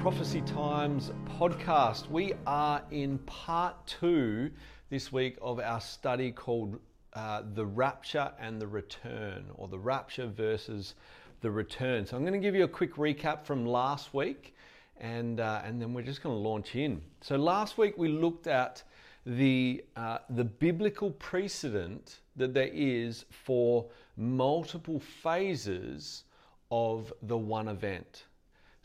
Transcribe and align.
Prophecy 0.00 0.40
Times 0.40 1.12
podcast. 1.38 2.08
We 2.08 2.32
are 2.46 2.80
in 2.90 3.18
part 3.18 3.86
two 3.86 4.50
this 4.88 5.12
week 5.12 5.36
of 5.42 5.60
our 5.60 5.82
study 5.82 6.32
called 6.32 6.80
uh, 7.12 7.42
The 7.52 7.66
Rapture 7.66 8.32
and 8.40 8.58
the 8.58 8.66
Return, 8.66 9.44
or 9.56 9.68
the 9.68 9.78
Rapture 9.78 10.26
versus 10.26 10.94
the 11.42 11.50
Return. 11.50 12.06
So 12.06 12.16
I'm 12.16 12.22
going 12.22 12.32
to 12.32 12.38
give 12.38 12.54
you 12.54 12.64
a 12.64 12.68
quick 12.68 12.94
recap 12.94 13.44
from 13.44 13.66
last 13.66 14.14
week 14.14 14.54
and, 14.98 15.38
uh, 15.38 15.60
and 15.66 15.82
then 15.82 15.92
we're 15.92 16.00
just 16.00 16.22
going 16.22 16.34
to 16.34 16.48
launch 16.48 16.76
in. 16.76 17.02
So 17.20 17.36
last 17.36 17.76
week 17.76 17.98
we 17.98 18.08
looked 18.08 18.46
at 18.46 18.82
the, 19.26 19.84
uh, 19.96 20.18
the 20.30 20.44
biblical 20.44 21.10
precedent 21.10 22.20
that 22.36 22.54
there 22.54 22.70
is 22.72 23.26
for 23.28 23.84
multiple 24.16 24.98
phases 24.98 26.24
of 26.70 27.12
the 27.20 27.36
one 27.36 27.68
event. 27.68 28.24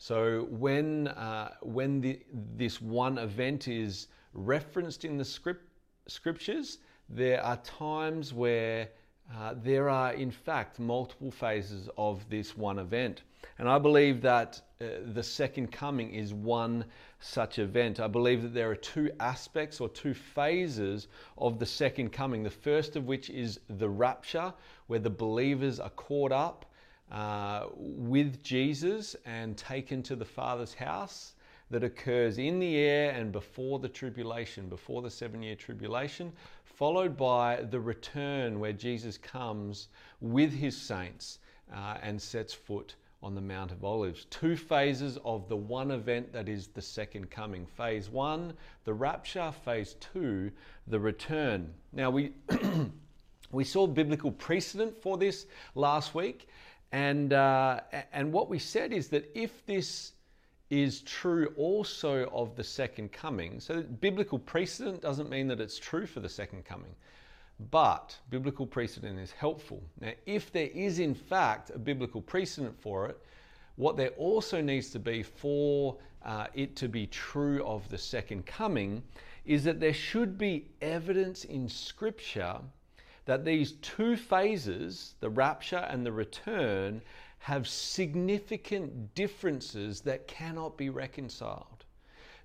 So 0.06 0.46
when, 0.50 1.08
uh, 1.08 1.54
when 1.62 2.00
the, 2.00 2.20
this 2.54 2.80
one 2.80 3.18
event 3.18 3.66
is 3.66 4.06
referenced 4.34 5.04
in 5.04 5.16
the 5.16 5.24
script, 5.24 5.64
scriptures, 6.06 6.78
there 7.08 7.42
are 7.42 7.56
times 7.56 8.32
where 8.32 8.90
uh, 9.36 9.54
there 9.64 9.88
are, 9.88 10.12
in 10.12 10.30
fact, 10.30 10.78
multiple 10.78 11.32
phases 11.32 11.88
of 11.98 12.24
this 12.30 12.56
one 12.56 12.78
event. 12.78 13.24
And 13.58 13.68
I 13.68 13.80
believe 13.80 14.22
that 14.22 14.62
uh, 14.80 14.84
the 15.12 15.24
second 15.24 15.72
coming 15.72 16.14
is 16.14 16.32
one 16.32 16.84
such 17.18 17.58
event. 17.58 17.98
I 17.98 18.06
believe 18.06 18.42
that 18.42 18.54
there 18.54 18.70
are 18.70 18.76
two 18.76 19.10
aspects 19.18 19.80
or 19.80 19.88
two 19.88 20.14
phases 20.14 21.08
of 21.36 21.58
the 21.58 21.66
second 21.66 22.12
coming. 22.12 22.44
The 22.44 22.50
first 22.50 22.94
of 22.94 23.06
which 23.06 23.28
is 23.28 23.58
the 23.68 23.88
rapture, 23.88 24.54
where 24.86 25.00
the 25.00 25.10
believers 25.10 25.80
are 25.80 25.90
caught 25.90 26.30
up 26.30 26.64
uh, 27.10 27.66
with 27.74 28.42
Jesus 28.42 29.16
and 29.24 29.56
taken 29.56 30.02
to 30.04 30.16
the 30.16 30.24
Father's 30.24 30.74
house 30.74 31.34
that 31.70 31.82
occurs 31.82 32.38
in 32.38 32.58
the 32.58 32.76
air 32.76 33.10
and 33.12 33.32
before 33.32 33.78
the 33.78 33.88
tribulation, 33.88 34.68
before 34.68 35.02
the 35.02 35.10
seven 35.10 35.42
year 35.42 35.56
tribulation, 35.56 36.32
followed 36.64 37.16
by 37.16 37.62
the 37.70 37.80
return 37.80 38.60
where 38.60 38.72
Jesus 38.72 39.18
comes 39.18 39.88
with 40.20 40.52
his 40.52 40.76
saints 40.76 41.38
uh, 41.74 41.96
and 42.02 42.20
sets 42.20 42.52
foot 42.52 42.94
on 43.22 43.34
the 43.34 43.40
Mount 43.40 43.72
of 43.72 43.82
Olives. 43.82 44.26
Two 44.26 44.56
phases 44.56 45.18
of 45.24 45.48
the 45.48 45.56
one 45.56 45.90
event 45.90 46.32
that 46.32 46.48
is 46.48 46.68
the 46.68 46.82
second 46.82 47.30
coming. 47.30 47.66
Phase 47.66 48.10
one, 48.10 48.52
the 48.84 48.94
rapture. 48.94 49.52
Phase 49.64 49.94
two, 49.94 50.50
the 50.86 51.00
return. 51.00 51.72
Now, 51.92 52.10
we, 52.10 52.32
we 53.50 53.64
saw 53.64 53.86
biblical 53.86 54.30
precedent 54.30 54.96
for 54.96 55.16
this 55.16 55.46
last 55.74 56.14
week. 56.14 56.48
And, 56.92 57.32
uh, 57.32 57.80
and 58.12 58.32
what 58.32 58.48
we 58.48 58.58
said 58.58 58.92
is 58.92 59.08
that 59.08 59.30
if 59.34 59.64
this 59.66 60.12
is 60.70 61.02
true 61.02 61.52
also 61.56 62.28
of 62.32 62.56
the 62.56 62.64
second 62.64 63.12
coming, 63.12 63.60
so 63.60 63.82
biblical 63.82 64.38
precedent 64.38 65.00
doesn't 65.00 65.30
mean 65.30 65.48
that 65.48 65.60
it's 65.60 65.78
true 65.78 66.06
for 66.06 66.20
the 66.20 66.28
second 66.28 66.64
coming, 66.64 66.94
but 67.70 68.16
biblical 68.30 68.66
precedent 68.66 69.18
is 69.18 69.32
helpful. 69.32 69.82
Now, 70.00 70.12
if 70.26 70.52
there 70.52 70.68
is 70.68 70.98
in 70.98 71.14
fact 71.14 71.70
a 71.70 71.78
biblical 71.78 72.20
precedent 72.20 72.78
for 72.80 73.06
it, 73.06 73.18
what 73.76 73.96
there 73.96 74.10
also 74.10 74.60
needs 74.60 74.90
to 74.90 74.98
be 74.98 75.22
for 75.22 75.96
uh, 76.24 76.46
it 76.54 76.76
to 76.76 76.88
be 76.88 77.06
true 77.06 77.64
of 77.64 77.88
the 77.88 77.98
second 77.98 78.46
coming 78.46 79.02
is 79.44 79.62
that 79.64 79.78
there 79.78 79.94
should 79.94 80.36
be 80.36 80.66
evidence 80.80 81.44
in 81.44 81.68
Scripture 81.68 82.56
that 83.26 83.44
these 83.44 83.72
two 83.82 84.16
phases, 84.16 85.14
the 85.20 85.30
rapture 85.30 85.86
and 85.90 86.06
the 86.06 86.12
return, 86.12 87.02
have 87.38 87.68
significant 87.68 89.14
differences 89.14 90.00
that 90.00 90.26
cannot 90.26 90.76
be 90.76 90.88
reconciled. 90.90 91.84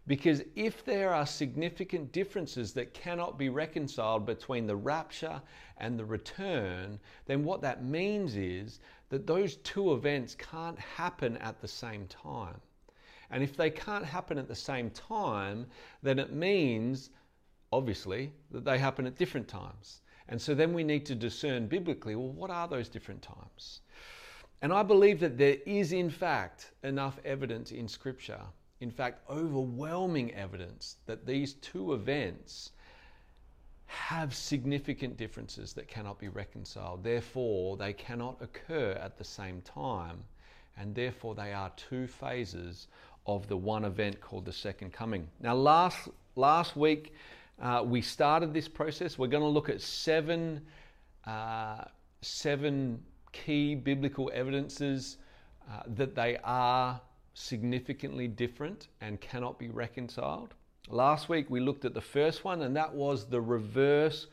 Because 0.08 0.44
if 0.56 0.84
there 0.84 1.14
are 1.14 1.26
significant 1.26 2.12
differences 2.12 2.74
that 2.74 2.94
cannot 2.94 3.38
be 3.38 3.50
reconciled 3.50 4.26
between 4.26 4.66
the 4.66 4.76
rapture 4.76 5.42
and 5.78 5.98
the 5.98 6.06
return, 6.06 7.00
then 7.26 7.44
what 7.44 7.62
that 7.62 7.84
means 7.84 8.36
is 8.36 8.80
that 9.10 9.28
those 9.28 9.58
two 9.58 9.94
events 9.94 10.36
can't 10.36 10.80
happen 10.80 11.38
at 11.38 11.62
the 11.62 11.68
same 11.68 12.08
time. 12.08 12.60
And 13.30 13.44
if 13.44 13.56
they 13.56 13.70
can't 13.70 14.06
happen 14.06 14.38
at 14.38 14.48
the 14.48 14.56
same 14.56 14.90
time, 14.90 15.68
then 16.02 16.18
it 16.18 16.34
means, 16.34 17.12
obviously, 17.72 18.34
that 18.50 18.66
they 18.66 18.78
happen 18.80 19.06
at 19.06 19.18
different 19.18 19.48
times. 19.48 20.02
And 20.32 20.42
so 20.42 20.56
then 20.56 20.74
we 20.74 20.84
need 20.84 21.06
to 21.08 21.16
discern 21.16 21.68
biblically 21.68 22.16
well, 22.16 22.30
what 22.30 22.50
are 22.50 22.68
those 22.68 22.88
different 22.88 23.22
times? 23.22 23.82
And 24.62 24.72
I 24.72 24.82
believe 24.82 25.20
that 25.20 25.38
there 25.38 25.58
is, 25.66 25.92
in 25.92 26.10
fact, 26.10 26.72
enough 26.84 27.20
evidence 27.26 27.72
in 27.72 27.88
Scripture, 27.88 28.42
in 28.80 28.92
fact, 28.92 29.30
overwhelming 29.30 30.34
evidence, 30.34 30.96
that 31.06 31.26
these 31.26 31.56
two 31.56 31.94
events 31.94 32.72
have 33.88 34.34
significant 34.34 35.18
differences 35.18 35.74
that 35.74 35.90
cannot 35.90 36.18
be 36.18 36.30
reconciled. 36.30 37.04
Therefore, 37.04 37.76
they 37.76 37.92
cannot 37.92 38.38
occur 38.42 38.92
at 38.94 39.18
the 39.18 39.24
same 39.24 39.62
time. 39.62 40.24
And 40.78 40.96
therefore, 40.96 41.36
they 41.36 41.52
are 41.52 41.72
two 41.76 42.08
phases 42.08 42.88
of 43.28 43.48
the 43.50 43.58
one 43.58 43.84
event 43.84 44.22
called 44.22 44.46
the 44.46 44.54
second 44.54 44.94
coming. 44.94 45.28
Now, 45.42 45.56
last, 45.56 46.08
last 46.38 46.78
week, 46.78 47.14
uh, 47.62 47.84
we 47.86 48.02
started 48.02 48.54
this 48.54 48.68
process. 48.68 49.20
We're 49.20 49.28
going 49.28 49.44
to 49.44 49.50
look 49.50 49.70
at 49.70 49.82
seven, 49.82 50.62
uh, 51.28 51.84
seven 52.22 53.02
key 53.32 53.76
biblical 53.76 54.32
evidences 54.34 55.18
uh, 55.70 55.84
that 55.88 56.16
they 56.16 56.38
are 56.44 57.00
significantly 57.34 58.28
different 58.28 58.88
and 59.00 59.22
cannot 59.22 59.60
be 59.60 59.70
reconciled. 59.70 60.56
Last 60.90 61.30
week 61.30 61.50
we 61.50 61.60
looked 61.60 61.86
at 61.86 61.94
the 61.94 62.02
first 62.02 62.44
one, 62.44 62.64
and 62.64 62.76
that 62.76 62.94
was 62.94 63.26
the 63.26 63.40
reverse 63.40 64.28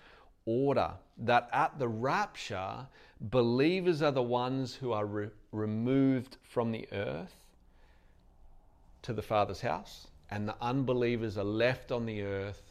order. 0.47 0.93
That 1.19 1.51
at 1.53 1.79
the 1.79 1.89
rapture, 1.89 2.87
believers 3.21 4.01
are 4.01 4.11
the 4.11 4.23
ones 4.23 4.75
who 4.75 4.93
are 4.93 5.05
re- 5.05 5.29
removed 5.53 6.39
from 6.43 6.73
the 6.73 6.89
earth 6.93 7.35
to 9.03 9.13
the 9.13 9.23
Father's 9.23 9.61
house, 9.61 10.09
and 10.31 10.49
the 10.49 10.57
unbelievers 10.63 11.37
are 11.37 11.45
left 11.45 11.93
on 11.93 12.07
the 12.07 12.23
earth 12.23 12.63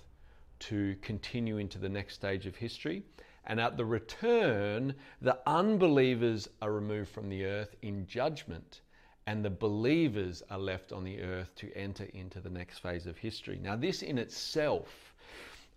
to 0.60 0.96
continue 1.02 1.58
into 1.58 1.78
the 1.78 1.90
next 1.90 2.16
stage 2.16 2.46
of 2.46 2.56
history. 2.56 3.04
And 3.46 3.60
at 3.60 3.78
the 3.78 3.86
return, 3.86 4.94
the 5.22 5.40
unbelievers 5.46 6.50
are 6.62 6.74
removed 6.74 7.10
from 7.10 7.30
the 7.30 7.46
earth 7.46 7.76
in 7.82 8.06
judgment, 8.06 8.82
and 9.26 9.44
the 9.44 9.50
believers 9.50 10.44
are 10.50 10.60
left 10.60 10.92
on 10.92 11.04
the 11.04 11.22
earth 11.22 11.56
to 11.56 11.74
enter 11.74 12.06
into 12.14 12.42
the 12.42 12.50
next 12.50 12.80
phase 12.80 13.06
of 13.08 13.18
history. 13.18 13.60
Now, 13.62 13.78
this 13.78 14.02
in 14.02 14.18
itself, 14.18 15.14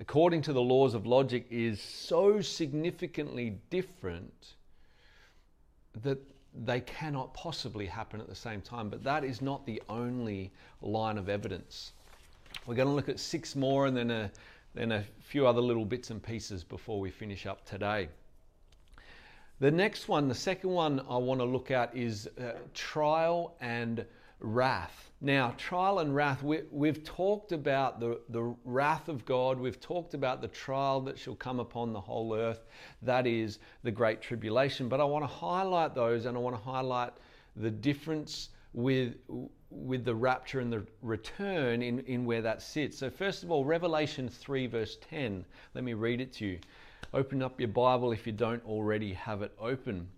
according 0.01 0.43
to 0.43 0.53
the 0.53 0.61
laws 0.61 0.95
of 0.95 1.07
logic, 1.07 1.47
is 1.51 1.81
so 1.81 2.41
significantly 2.41 3.59
different 3.71 4.55
that 6.03 6.19
they 6.55 6.81
cannot 6.81 7.33
possibly 7.35 7.87
happen 7.87 8.21
at 8.21 8.29
the 8.29 8.35
same 8.35 8.61
time. 8.61 8.89
But 8.89 9.05
that 9.05 9.25
is 9.25 9.41
not 9.41 9.65
the 9.67 9.81
only 9.89 10.53
line 10.83 11.19
of 11.19 11.29
evidence. 11.29 11.93
We're 12.67 12.75
going 12.75 12.89
to 12.89 12.95
look 12.95 13.09
at 13.09 13.21
six 13.21 13.55
more 13.55 13.87
and 13.87 13.97
then 13.97 14.11
a 14.11 14.31
then 14.75 14.93
a 14.93 15.05
few 15.21 15.47
other 15.47 15.61
little 15.61 15.85
bits 15.85 16.11
and 16.11 16.23
pieces 16.23 16.65
before 16.65 17.01
we 17.01 17.11
finish 17.11 17.47
up 17.47 17.65
today. 17.65 18.09
The 19.61 19.71
next 19.71 20.09
one, 20.09 20.29
the 20.29 20.35
second 20.35 20.71
one 20.71 21.01
I 21.09 21.17
want 21.19 21.41
to 21.41 21.45
look 21.45 21.71
at 21.71 21.95
is 21.95 22.29
uh, 22.39 22.53
trial 22.73 23.57
and 23.61 24.05
wrath. 24.41 25.11
Now, 25.21 25.55
trial 25.59 25.99
and 25.99 26.15
wrath, 26.15 26.43
we, 26.43 26.89
have 26.89 27.05
talked 27.05 27.53
about 27.53 28.01
the, 28.01 28.21
the 28.31 28.55
wrath 28.65 29.11
of 29.11 29.27
God, 29.27 29.61
we've 29.61 29.81
talked 29.81 30.15
about 30.15 30.41
the 30.41 30.49
trial 30.49 31.03
that 31.03 31.19
shall 31.19 31.35
come 31.35 31.61
upon 31.61 31.93
the 31.93 32.01
whole 32.01 32.35
earth, 32.35 32.65
that 33.03 33.27
is 33.27 33.59
the 33.83 33.91
Great 33.91 34.23
Tribulation. 34.23 34.89
But 34.89 34.99
I 34.99 35.05
want 35.05 35.25
to 35.25 35.29
highlight 35.29 35.95
those 35.95 36.25
and 36.25 36.39
I 36.39 36.41
want 36.41 36.57
to 36.57 36.63
highlight 36.63 37.13
the 37.55 37.71
difference 37.71 38.49
with 38.73 39.15
with 39.71 40.05
the 40.05 40.15
rapture 40.15 40.59
and 40.61 40.73
the 40.73 40.85
return 41.01 41.81
in, 41.81 42.01
in 42.01 42.25
where 42.25 42.43
that 42.43 42.61
sits. 42.61 42.99
So, 42.99 43.09
first 43.09 43.45
of 43.45 43.51
all, 43.51 43.65
Revelation 43.65 44.29
3, 44.29 44.67
verse 44.67 44.99
10. 45.09 45.45
Let 45.75 45.85
me 45.85 45.95
read 45.95 46.21
it 46.21 46.33
to 46.35 46.47
you. 46.47 46.59
Open 47.15 47.41
up 47.41 47.61
your 47.61 47.69
Bible 47.69 48.13
if 48.13 48.27
you 48.27 48.33
don't 48.33 48.65
already 48.65 49.13
have 49.13 49.43
it 49.43 49.53
open. 49.61 50.09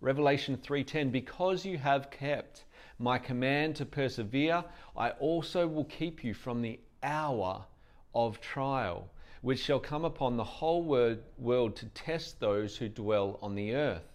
Revelation 0.00 0.56
3:10 0.56 1.12
Because 1.12 1.64
you 1.64 1.78
have 1.78 2.10
kept 2.10 2.64
my 2.98 3.18
command 3.18 3.76
to 3.76 3.86
persevere 3.86 4.64
I 4.96 5.10
also 5.10 5.68
will 5.68 5.84
keep 5.84 6.24
you 6.24 6.34
from 6.34 6.60
the 6.60 6.80
hour 7.04 7.64
of 8.12 8.40
trial 8.40 9.08
which 9.42 9.60
shall 9.60 9.78
come 9.78 10.04
upon 10.04 10.36
the 10.36 10.44
whole 10.44 10.82
world 10.82 11.76
to 11.76 11.86
test 11.86 12.40
those 12.40 12.76
who 12.76 12.88
dwell 12.88 13.38
on 13.40 13.54
the 13.54 13.74
earth 13.74 14.11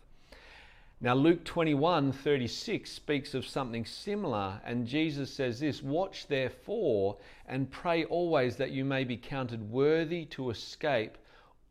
now, 0.99 1.13
Luke 1.13 1.43
21 1.43 2.11
36 2.11 2.89
speaks 2.91 3.35
of 3.35 3.45
something 3.45 3.85
similar, 3.85 4.59
and 4.65 4.87
Jesus 4.87 5.31
says 5.31 5.59
this 5.59 5.83
Watch 5.83 6.25
therefore 6.25 7.17
and 7.45 7.69
pray 7.69 8.05
always 8.05 8.55
that 8.55 8.71
you 8.71 8.83
may 8.83 9.03
be 9.03 9.15
counted 9.15 9.69
worthy 9.69 10.25
to 10.25 10.49
escape 10.49 11.19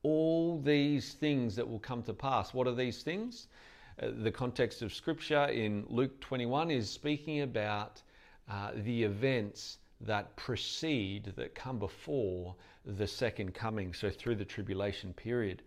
all 0.04 0.60
these 0.60 1.14
things 1.14 1.56
that 1.56 1.68
will 1.68 1.80
come 1.80 2.04
to 2.04 2.12
pass. 2.12 2.54
What 2.54 2.68
are 2.68 2.74
these 2.74 3.02
things? 3.02 3.48
Uh, 4.00 4.10
the 4.22 4.30
context 4.30 4.80
of 4.82 4.94
Scripture 4.94 5.46
in 5.46 5.84
Luke 5.88 6.20
21 6.20 6.70
is 6.70 6.88
speaking 6.88 7.40
about 7.40 8.00
uh, 8.48 8.70
the 8.76 9.02
events 9.02 9.78
that 10.02 10.36
precede, 10.36 11.32
that 11.36 11.52
come 11.56 11.80
before 11.80 12.54
the 12.84 13.08
second 13.08 13.54
coming, 13.54 13.92
so 13.92 14.08
through 14.08 14.36
the 14.36 14.44
tribulation 14.44 15.12
period. 15.14 15.62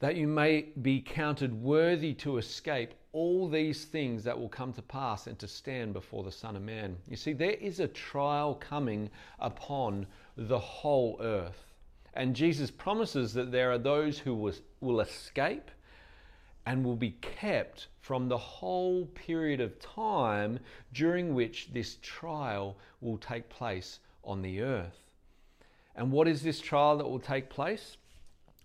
That 0.00 0.16
you 0.16 0.26
may 0.26 0.68
be 0.82 1.00
counted 1.00 1.52
worthy 1.54 2.14
to 2.14 2.38
escape 2.38 2.94
all 3.12 3.48
these 3.48 3.84
things 3.84 4.24
that 4.24 4.38
will 4.38 4.48
come 4.48 4.72
to 4.72 4.82
pass 4.82 5.26
and 5.26 5.38
to 5.38 5.48
stand 5.48 5.92
before 5.92 6.24
the 6.24 6.32
Son 6.32 6.56
of 6.56 6.62
Man. 6.62 6.96
You 7.08 7.16
see, 7.16 7.32
there 7.32 7.52
is 7.52 7.80
a 7.80 7.88
trial 7.88 8.54
coming 8.54 9.10
upon 9.38 10.06
the 10.36 10.58
whole 10.58 11.18
earth. 11.20 11.66
And 12.14 12.34
Jesus 12.34 12.70
promises 12.70 13.34
that 13.34 13.52
there 13.52 13.70
are 13.70 13.78
those 13.78 14.18
who 14.18 14.52
will 14.80 15.00
escape 15.00 15.70
and 16.66 16.84
will 16.84 16.96
be 16.96 17.16
kept 17.20 17.88
from 18.00 18.28
the 18.28 18.38
whole 18.38 19.06
period 19.06 19.60
of 19.60 19.78
time 19.80 20.58
during 20.92 21.34
which 21.34 21.72
this 21.72 21.98
trial 22.02 22.76
will 23.00 23.18
take 23.18 23.48
place 23.48 23.98
on 24.24 24.42
the 24.42 24.62
earth. 24.62 24.98
And 25.94 26.10
what 26.10 26.28
is 26.28 26.42
this 26.42 26.60
trial 26.60 26.96
that 26.98 27.08
will 27.08 27.20
take 27.20 27.50
place? 27.50 27.96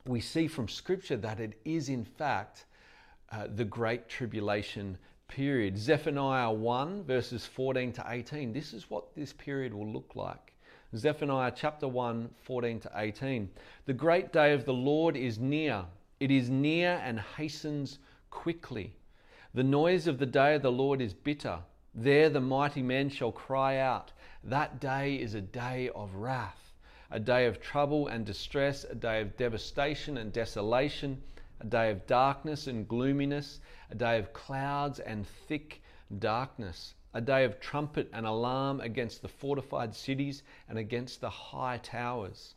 We 0.08 0.22
see 0.22 0.48
from 0.48 0.68
Scripture 0.68 1.18
that 1.18 1.40
it 1.40 1.60
is, 1.66 1.90
in 1.90 2.06
fact, 2.06 2.66
uh, 3.32 3.48
the 3.56 3.66
Great 3.66 4.08
Tribulation 4.08 4.98
period. 5.28 5.78
Zephaniah 5.78 6.52
1, 6.52 7.04
verses 7.04 7.46
14 7.46 7.92
to 7.94 8.06
18. 8.08 8.54
This 8.54 8.74
is 8.74 8.90
what 8.90 9.16
this 9.16 9.34
period 9.34 9.74
will 9.74 9.92
look 9.92 10.12
like. 10.16 10.54
Zephaniah 10.96 11.52
chapter 11.56 11.88
1, 11.88 12.30
14 12.44 12.80
to 12.82 12.92
18. 12.96 13.50
The 13.86 13.94
great 13.94 14.32
day 14.32 14.54
of 14.54 14.66
the 14.66 14.74
Lord 14.74 15.18
is 15.18 15.40
near. 15.40 15.86
It 16.20 16.32
is 16.32 16.50
near 16.50 17.02
and 17.04 17.20
hastens 17.20 18.00
quickly. 18.30 18.94
The 19.54 19.64
noise 19.64 20.08
of 20.08 20.20
the 20.20 20.26
day 20.26 20.56
of 20.56 20.62
the 20.62 20.72
Lord 20.72 21.02
is 21.02 21.14
bitter. 21.14 21.60
There 21.94 22.30
the 22.30 22.42
mighty 22.42 22.82
men 22.82 23.10
shall 23.10 23.32
cry 23.32 23.78
out. 23.78 24.12
That 24.44 24.80
day 24.80 25.16
is 25.16 25.34
a 25.34 25.42
day 25.42 25.90
of 25.96 26.16
wrath, 26.16 26.65
a 27.12 27.20
day 27.20 27.46
of 27.46 27.62
trouble 27.62 28.08
and 28.08 28.26
distress, 28.26 28.84
a 28.84 28.96
day 28.96 29.22
of 29.22 29.38
devastation 29.38 30.18
and 30.18 30.34
desolation, 30.34 31.22
a 31.62 31.66
day 31.66 31.92
of 31.92 32.06
darkness 32.08 32.68
and 32.68 32.88
gloominess, 32.88 33.60
a 33.90 33.96
day 33.96 34.18
of 34.18 34.34
clouds 34.34 35.00
and 35.00 35.28
thick 35.28 35.82
darkness 36.20 36.96
a 37.16 37.22
day 37.22 37.46
of 37.46 37.62
trumpet 37.62 38.10
and 38.12 38.26
alarm 38.26 38.82
against 38.82 39.22
the 39.22 39.28
fortified 39.30 39.96
cities 39.96 40.44
and 40.68 40.78
against 40.78 41.22
the 41.22 41.30
high 41.30 41.78
towers. 41.78 42.56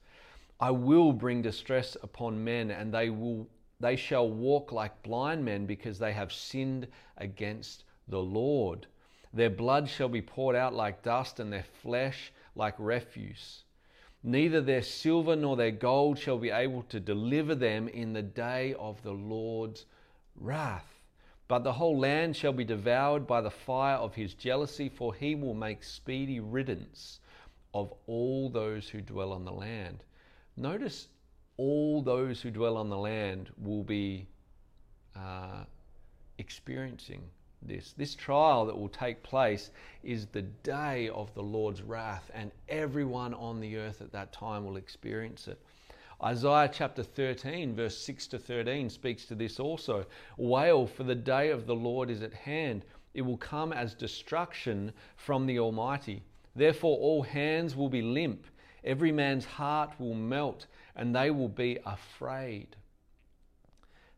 I 0.58 0.72
will 0.72 1.12
bring 1.12 1.42
distress 1.42 1.96
upon 2.02 2.42
men, 2.42 2.72
and 2.72 2.92
they 2.92 3.08
will 3.08 3.48
they 3.78 3.94
shall 3.94 4.28
walk 4.28 4.72
like 4.72 5.04
blind 5.04 5.44
men 5.44 5.64
because 5.64 6.00
they 6.00 6.12
have 6.12 6.32
sinned 6.32 6.88
against 7.16 7.84
the 8.08 8.20
Lord. 8.20 8.88
Their 9.32 9.50
blood 9.50 9.88
shall 9.88 10.08
be 10.08 10.22
poured 10.22 10.56
out 10.56 10.74
like 10.74 11.04
dust, 11.04 11.38
and 11.38 11.52
their 11.52 11.62
flesh 11.62 12.32
like 12.56 12.74
refuse. 12.78 13.62
Neither 14.22 14.60
their 14.60 14.82
silver 14.82 15.36
nor 15.36 15.56
their 15.56 15.70
gold 15.70 16.18
shall 16.18 16.38
be 16.38 16.50
able 16.50 16.82
to 16.84 16.98
deliver 16.98 17.54
them 17.54 17.88
in 17.88 18.12
the 18.12 18.22
day 18.22 18.74
of 18.74 19.02
the 19.02 19.12
Lord's 19.12 19.86
wrath. 20.36 21.02
But 21.46 21.64
the 21.64 21.72
whole 21.72 21.98
land 21.98 22.36
shall 22.36 22.52
be 22.52 22.64
devoured 22.64 23.26
by 23.26 23.40
the 23.40 23.50
fire 23.50 23.96
of 23.96 24.14
his 24.14 24.34
jealousy, 24.34 24.88
for 24.88 25.14
he 25.14 25.34
will 25.34 25.54
make 25.54 25.82
speedy 25.82 26.40
riddance 26.40 27.20
of 27.72 27.92
all 28.06 28.50
those 28.50 28.88
who 28.88 29.00
dwell 29.00 29.32
on 29.32 29.44
the 29.44 29.52
land. 29.52 30.04
Notice 30.56 31.08
all 31.56 32.02
those 32.02 32.42
who 32.42 32.50
dwell 32.50 32.76
on 32.76 32.90
the 32.90 32.98
land 32.98 33.50
will 33.56 33.82
be 33.82 34.26
uh, 35.16 35.64
experiencing 36.38 37.22
this. 37.62 37.94
This 37.96 38.14
trial 38.14 38.66
that 38.66 38.78
will 38.78 38.88
take 38.88 39.22
place 39.22 39.70
is 40.02 40.26
the 40.26 40.42
day 40.42 41.08
of 41.08 41.32
the 41.34 41.42
Lord's 41.42 41.82
wrath, 41.82 42.30
and 42.34 42.50
everyone 42.68 43.34
on 43.34 43.60
the 43.60 43.76
earth 43.76 44.00
at 44.00 44.12
that 44.12 44.32
time 44.32 44.64
will 44.64 44.76
experience 44.76 45.48
it. 45.48 45.60
Isaiah 46.22 46.70
chapter 46.72 47.02
13, 47.02 47.76
verse 47.76 47.96
6 47.96 48.26
to 48.28 48.38
13 48.38 48.90
speaks 48.90 49.24
to 49.26 49.34
this 49.34 49.60
also. 49.60 50.04
Wail, 50.36 50.86
for 50.86 51.04
the 51.04 51.14
day 51.14 51.50
of 51.50 51.66
the 51.66 51.74
Lord 51.74 52.10
is 52.10 52.22
at 52.22 52.34
hand. 52.34 52.84
It 53.14 53.22
will 53.22 53.36
come 53.36 53.72
as 53.72 53.94
destruction 53.94 54.92
from 55.16 55.46
the 55.46 55.58
Almighty. 55.58 56.22
Therefore, 56.56 56.98
all 56.98 57.22
hands 57.22 57.76
will 57.76 57.88
be 57.88 58.02
limp, 58.02 58.46
every 58.82 59.12
man's 59.12 59.44
heart 59.44 59.92
will 60.00 60.14
melt, 60.14 60.66
and 60.96 61.14
they 61.14 61.30
will 61.30 61.48
be 61.48 61.78
afraid. 61.86 62.74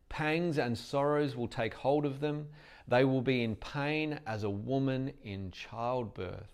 Pangs 0.09 0.57
and 0.57 0.75
sorrows 0.77 1.35
will 1.35 1.47
take 1.47 1.73
hold 1.73 2.05
of 2.05 2.19
them. 2.19 2.47
They 2.87 3.05
will 3.05 3.21
be 3.21 3.43
in 3.43 3.55
pain 3.55 4.19
as 4.25 4.43
a 4.43 4.49
woman 4.49 5.13
in 5.23 5.51
childbirth. 5.51 6.51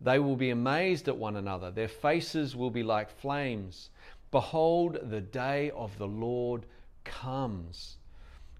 They 0.00 0.18
will 0.18 0.36
be 0.36 0.50
amazed 0.50 1.06
at 1.08 1.16
one 1.16 1.36
another. 1.36 1.70
Their 1.70 1.88
faces 1.88 2.56
will 2.56 2.70
be 2.70 2.82
like 2.82 3.10
flames. 3.10 3.90
Behold, 4.30 4.98
the 5.02 5.20
day 5.20 5.70
of 5.70 5.96
the 5.98 6.08
Lord 6.08 6.66
comes, 7.04 7.98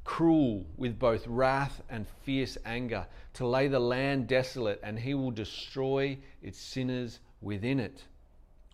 cruel 0.05 0.67
with 0.77 0.99
both 0.99 1.27
wrath 1.27 1.83
and 1.89 2.07
fierce 2.23 2.59
anger, 2.65 3.07
to 3.35 3.47
lay 3.47 3.69
the 3.69 3.81
land 3.81 4.29
desolate, 4.29 4.81
and 4.83 4.99
he 4.99 5.15
will 5.15 5.31
destroy 5.31 6.19
its 6.43 6.61
sinners 6.61 7.21
within 7.41 7.81
it, 7.81 8.05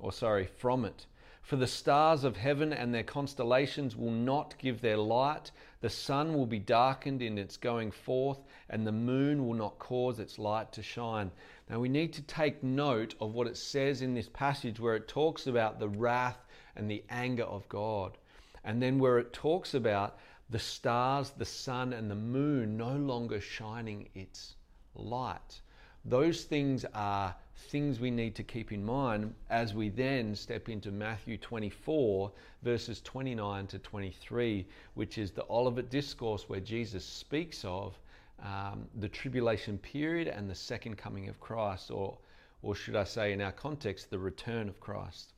or 0.00 0.12
sorry, 0.12 0.47
from 0.47 0.85
it. 0.85 1.06
For 1.43 1.56
the 1.56 1.67
stars 1.67 2.25
of 2.25 2.37
heaven 2.37 2.75
and 2.75 2.93
their 2.93 3.03
constellations 3.03 3.97
will 3.97 4.11
not 4.11 4.59
give 4.59 4.82
their 4.82 4.99
light. 4.99 5.50
The 5.81 5.91
sun 5.91 6.35
will 6.35 6.47
be 6.47 6.59
darkened 6.59 7.23
in 7.23 7.39
its 7.39 7.57
going 7.57 7.93
forth, 7.93 8.39
and 8.69 8.87
the 8.87 8.93
moon 8.93 9.47
will 9.47 9.55
not 9.55 9.79
cause 9.79 10.19
its 10.19 10.39
light 10.39 10.73
to 10.73 10.83
shine. 10.83 11.31
Now 11.71 11.79
we 11.79 11.89
need 11.89 12.13
to 12.15 12.23
take 12.23 12.63
note 12.63 13.15
of 13.21 13.33
what 13.33 13.47
it 13.47 13.57
says 13.57 14.03
in 14.03 14.15
this 14.15 14.29
passage 14.29 14.81
where 14.81 14.97
it 14.97 15.07
talks 15.07 15.47
about 15.47 15.79
the 15.79 15.89
wrath 15.89 16.39
and 16.75 16.91
the 16.91 17.05
anger 17.11 17.45
of 17.45 17.69
God. 17.69 18.19
And 18.65 18.83
then 18.83 18.99
where 18.99 19.19
it 19.19 19.33
talks 19.33 19.75
about 19.75 20.19
the 20.51 20.59
stars, 20.59 21.31
the 21.31 21.45
sun, 21.45 21.93
and 21.93 22.11
the 22.11 22.17
moon 22.17 22.77
no 22.77 22.97
longer 22.97 23.41
shining 23.41 24.09
its 24.15 24.57
light. 24.95 25.61
Those 26.05 26.45
things 26.45 26.85
are 26.95 27.37
things 27.59 28.01
we 28.01 28.11
need 28.11 28.35
to 28.37 28.43
keep 28.43 28.73
in 28.73 28.85
mind 28.85 29.35
as 29.51 29.75
we 29.75 29.89
then 29.89 30.35
step 30.35 30.69
into 30.69 30.91
Matthew 30.91 31.37
24, 31.37 32.31
verses 32.62 33.00
29 33.03 33.67
to 33.67 33.79
23, 33.79 34.67
which 34.95 35.19
is 35.19 35.33
the 35.33 35.45
Olivet 35.50 35.91
Discourse 35.91 36.49
where 36.49 36.61
Jesus 36.61 37.05
speaks 37.05 37.65
of 37.65 37.99
um, 38.43 38.87
the 39.00 39.09
tribulation 39.09 39.79
period 39.79 40.29
and 40.29 40.49
the 40.49 40.55
second 40.55 40.97
coming 40.97 41.29
of 41.29 41.41
Christ, 41.41 41.91
or, 41.91 42.17
or 42.62 42.75
should 42.75 42.97
I 42.97 43.05
say, 43.05 43.33
in 43.33 43.41
our 43.41 43.53
context, 43.53 44.11
the 44.11 44.19
return 44.19 44.69
of 44.69 44.81
Christ. 44.81 45.33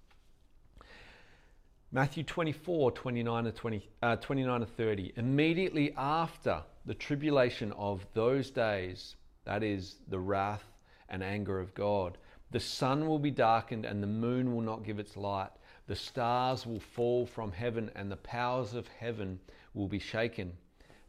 Matthew 1.92 2.22
24, 2.22 2.92
29 2.92 3.44
to, 3.44 3.52
20, 3.52 3.88
uh, 4.02 4.16
29 4.16 4.60
to 4.60 4.66
30. 4.66 5.12
Immediately 5.16 5.92
after 5.96 6.62
the 6.86 6.94
tribulation 6.94 7.72
of 7.72 8.06
those 8.14 8.50
days, 8.50 9.16
that 9.44 9.64
is 9.64 9.96
the 10.08 10.18
wrath 10.18 10.69
and 11.10 11.22
anger 11.22 11.60
of 11.60 11.74
God, 11.74 12.18
the 12.50 12.60
sun 12.60 13.06
will 13.06 13.18
be 13.18 13.30
darkened 13.30 13.84
and 13.84 14.02
the 14.02 14.06
moon 14.06 14.54
will 14.54 14.62
not 14.62 14.84
give 14.84 14.98
its 14.98 15.16
light. 15.16 15.50
The 15.86 15.96
stars 15.96 16.66
will 16.66 16.80
fall 16.80 17.26
from 17.26 17.52
heaven 17.52 17.90
and 17.94 18.10
the 18.10 18.16
powers 18.16 18.74
of 18.74 18.88
heaven 18.88 19.40
will 19.74 19.88
be 19.88 19.98
shaken. 19.98 20.56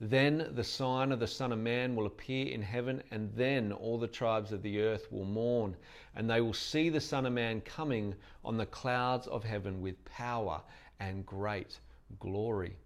Then 0.03 0.50
the 0.55 0.63
sign 0.63 1.12
of 1.12 1.20
the 1.20 1.27
Son 1.27 1.51
of 1.51 1.60
Man 1.60 1.96
will 1.96 2.08
appear 2.08 2.48
in 2.48 2.63
heaven, 2.63 3.03
and 3.12 3.31
then 3.36 3.72
all 3.72 4.00
the 4.00 4.08
tribes 4.08 4.51
of 4.51 4.63
the 4.63 4.81
earth 4.81 5.12
will 5.12 5.25
mourn, 5.25 5.77
and 6.15 6.27
they 6.27 6.41
will 6.41 6.55
see 6.55 6.89
the 6.89 7.00
Son 7.00 7.27
of 7.27 7.34
Man 7.34 7.62
coming 7.62 8.15
on 8.43 8.58
the 8.58 8.65
clouds 8.65 9.27
of 9.27 9.43
heaven 9.43 9.79
with 9.79 10.03
power 10.03 10.63
and 11.00 11.24
great 11.24 11.79
glory. 12.20 12.77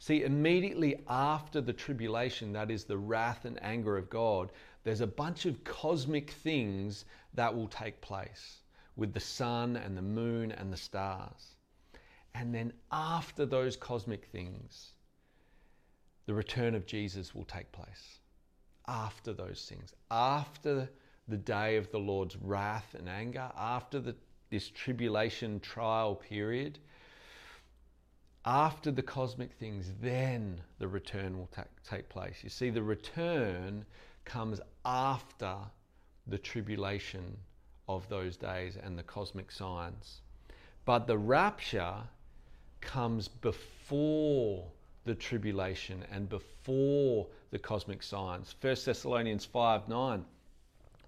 See, 0.00 0.24
immediately 0.24 1.04
after 1.08 1.60
the 1.60 1.72
tribulation, 1.72 2.52
that 2.54 2.72
is 2.72 2.84
the 2.84 2.98
wrath 2.98 3.44
and 3.44 3.62
anger 3.62 3.96
of 3.96 4.10
God, 4.10 4.50
there's 4.84 5.00
a 5.00 5.06
bunch 5.06 5.46
of 5.46 5.64
cosmic 5.64 6.30
things 6.30 7.04
that 7.34 7.54
will 7.54 7.68
take 7.68 8.00
place 8.00 8.58
with 8.96 9.12
the 9.12 9.20
sun 9.20 9.76
and 9.76 9.96
the 9.96 10.02
moon 10.02 10.52
and 10.52 10.72
the 10.72 10.76
stars. 10.76 11.56
And 12.34 12.54
then 12.54 12.72
after 12.92 13.46
those 13.46 13.76
cosmic 13.76 14.26
things, 14.26 14.90
the 16.26 16.34
return 16.34 16.74
of 16.74 16.86
Jesus 16.86 17.34
will 17.34 17.44
take 17.44 17.70
place 17.72 18.20
after 18.86 19.32
those 19.32 19.66
things, 19.68 19.92
after 20.10 20.88
the 21.28 21.36
day 21.36 21.76
of 21.76 21.90
the 21.90 21.98
Lord's 21.98 22.36
wrath 22.36 22.94
and 22.98 23.08
anger, 23.08 23.50
after 23.56 24.00
the, 24.00 24.14
this 24.50 24.68
tribulation 24.68 25.60
trial 25.60 26.14
period, 26.14 26.78
after 28.44 28.90
the 28.90 29.02
cosmic 29.02 29.52
things, 29.52 29.92
then 30.00 30.60
the 30.78 30.88
return 30.88 31.36
will 31.36 31.48
ta- 31.48 31.64
take 31.88 32.08
place. 32.08 32.36
You 32.42 32.48
see, 32.48 32.70
the 32.70 32.82
return 32.82 33.84
comes 34.24 34.60
after 34.84 35.56
the 36.26 36.38
tribulation 36.38 37.36
of 37.88 38.08
those 38.08 38.36
days 38.36 38.76
and 38.82 38.98
the 38.98 39.02
cosmic 39.02 39.50
signs. 39.50 40.20
But 40.84 41.06
the 41.06 41.18
rapture 41.18 41.96
comes 42.80 43.28
before 43.28 44.64
the 45.04 45.14
tribulation 45.14 46.04
and 46.12 46.28
before 46.28 47.26
the 47.50 47.58
cosmic 47.58 48.02
signs. 48.02 48.54
1 48.60 48.76
Thessalonians 48.84 49.44
5 49.44 49.88
9. 49.88 50.24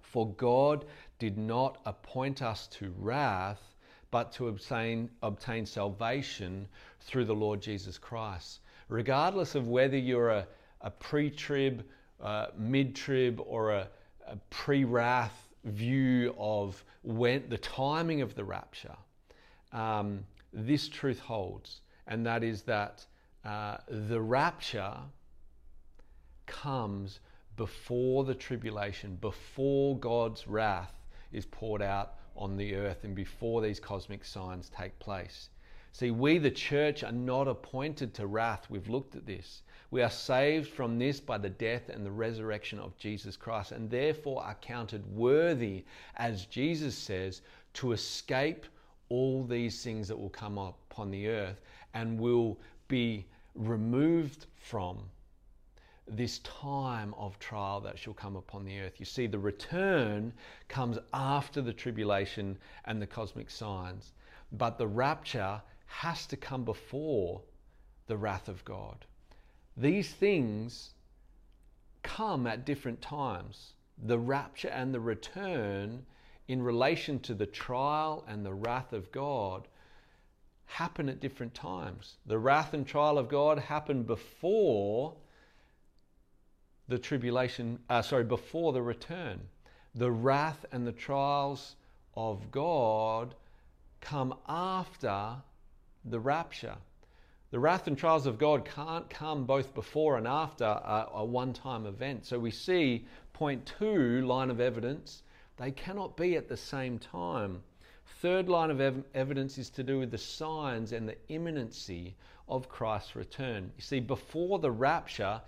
For 0.01 0.33
God 0.33 0.85
did 1.19 1.37
not 1.37 1.79
appoint 1.85 2.41
us 2.41 2.67
to 2.67 2.93
wrath, 2.97 3.61
but 4.09 4.31
to 4.33 4.49
obtain, 4.49 5.09
obtain 5.21 5.65
salvation 5.65 6.67
through 6.99 7.25
the 7.25 7.35
Lord 7.35 7.61
Jesus 7.61 7.97
Christ. 7.97 8.59
Regardless 8.89 9.55
of 9.55 9.67
whether 9.67 9.97
you're 9.97 10.31
a, 10.31 10.47
a 10.81 10.91
pre 10.91 11.29
trib, 11.29 11.85
uh, 12.21 12.47
mid 12.57 12.95
trib, 12.95 13.41
or 13.45 13.71
a, 13.71 13.87
a 14.27 14.37
pre 14.49 14.83
wrath 14.83 15.49
view 15.65 16.35
of 16.37 16.83
when 17.03 17.47
the 17.49 17.57
timing 17.57 18.21
of 18.21 18.35
the 18.35 18.43
rapture, 18.43 18.95
um, 19.71 20.23
this 20.53 20.87
truth 20.87 21.19
holds, 21.19 21.81
and 22.07 22.25
that 22.25 22.43
is 22.43 22.63
that 22.63 23.05
uh, 23.45 23.77
the 23.87 24.19
rapture 24.19 24.95
comes 26.45 27.19
before 27.55 28.23
the 28.23 28.35
tribulation, 28.35 29.17
before 29.21 29.97
God's 29.97 30.47
wrath 30.47 30.93
is 31.31 31.45
poured 31.45 31.81
out 31.81 32.15
on 32.35 32.57
the 32.57 32.75
earth, 32.75 33.03
and 33.03 33.15
before 33.15 33.61
these 33.61 33.79
cosmic 33.79 34.25
signs 34.25 34.69
take 34.75 34.97
place. 34.99 35.49
See, 35.93 36.11
we, 36.11 36.37
the 36.37 36.51
church, 36.51 37.03
are 37.03 37.11
not 37.11 37.47
appointed 37.47 38.13
to 38.15 38.27
wrath. 38.27 38.69
We've 38.69 38.89
looked 38.89 39.15
at 39.15 39.25
this. 39.25 39.63
We 39.91 40.01
are 40.01 40.09
saved 40.09 40.69
from 40.69 40.97
this 40.97 41.19
by 41.19 41.37
the 41.37 41.49
death 41.49 41.89
and 41.89 42.05
the 42.05 42.11
resurrection 42.11 42.79
of 42.79 42.97
Jesus 42.97 43.35
Christ, 43.35 43.73
and 43.73 43.89
therefore 43.89 44.41
are 44.41 44.55
counted 44.61 45.05
worthy, 45.13 45.83
as 46.15 46.45
Jesus 46.45 46.95
says, 46.95 47.41
to 47.73 47.91
escape 47.91 48.65
all 49.09 49.43
these 49.43 49.83
things 49.83 50.07
that 50.07 50.17
will 50.17 50.29
come 50.29 50.57
upon 50.57 51.11
the 51.11 51.27
earth 51.27 51.59
and 51.93 52.17
will 52.17 52.57
be 52.87 53.25
removed 53.53 54.45
from 54.55 54.97
this 56.07 56.39
time 56.39 57.13
of 57.17 57.37
trial 57.39 57.81
that 57.81 57.99
shall 57.99 58.13
come 58.13 58.37
upon 58.37 58.63
the 58.63 58.79
earth. 58.79 58.93
You 58.97 59.05
see, 59.05 59.27
the 59.27 59.39
return 59.39 60.31
comes 60.69 60.97
after 61.13 61.61
the 61.61 61.73
tribulation 61.73 62.57
and 62.85 63.01
the 63.01 63.07
cosmic 63.07 63.49
signs, 63.49 64.13
but 64.53 64.77
the 64.77 64.87
rapture 64.87 65.61
has 65.99 66.25
to 66.27 66.37
come 66.37 66.63
before 66.63 67.41
the 68.07 68.17
wrath 68.17 68.47
of 68.47 68.63
God. 68.65 69.05
These 69.75 70.11
things 70.11 70.91
come 72.01 72.47
at 72.47 72.65
different 72.65 73.01
times. 73.01 73.73
The 74.03 74.17
rapture 74.17 74.69
and 74.69 74.93
the 74.93 74.99
return, 74.99 76.05
in 76.47 76.61
relation 76.61 77.19
to 77.19 77.33
the 77.33 77.45
trial 77.45 78.23
and 78.27 78.45
the 78.45 78.53
wrath 78.53 78.93
of 78.93 79.11
God, 79.11 79.67
happen 80.65 81.09
at 81.09 81.19
different 81.19 81.53
times. 81.53 82.15
The 82.25 82.39
wrath 82.39 82.73
and 82.73 82.87
trial 82.87 83.17
of 83.17 83.27
God 83.27 83.59
happen 83.59 84.03
before 84.03 85.15
the 86.87 86.97
tribulation, 86.97 87.79
uh, 87.89 88.01
sorry, 88.01 88.23
before 88.23 88.73
the 88.73 88.81
return. 88.81 89.41
The 89.93 90.11
wrath 90.11 90.65
and 90.71 90.87
the 90.87 90.93
trials 90.93 91.75
of 92.15 92.49
God 92.49 93.35
come 93.99 94.33
after 94.47 95.35
the 96.05 96.19
rapture. 96.19 96.75
The 97.51 97.59
wrath 97.59 97.87
and 97.87 97.97
trials 97.97 98.25
of 98.25 98.37
God 98.37 98.63
can't 98.63 99.09
come 99.09 99.45
both 99.45 99.73
before 99.73 100.17
and 100.17 100.27
after 100.27 100.63
a, 100.63 101.07
a 101.15 101.25
one 101.25 101.53
time 101.53 101.85
event. 101.85 102.25
So 102.25 102.39
we 102.39 102.51
see 102.51 103.05
point 103.33 103.71
two, 103.77 104.25
line 104.25 104.49
of 104.49 104.59
evidence, 104.59 105.23
they 105.57 105.71
cannot 105.71 106.15
be 106.15 106.37
at 106.37 106.47
the 106.47 106.57
same 106.57 106.97
time. 106.97 107.61
Third 108.21 108.49
line 108.49 108.71
of 108.71 108.79
ev- 108.79 109.03
evidence 109.13 109.57
is 109.57 109.69
to 109.71 109.83
do 109.83 109.99
with 109.99 110.11
the 110.11 110.17
signs 110.17 110.91
and 110.91 111.07
the 111.07 111.17
imminency 111.27 112.15
of 112.47 112.69
Christ's 112.69 113.15
return. 113.15 113.71
You 113.75 113.81
see, 113.81 113.99
before 113.99 114.59
the 114.59 114.71
rapture, 114.71 115.41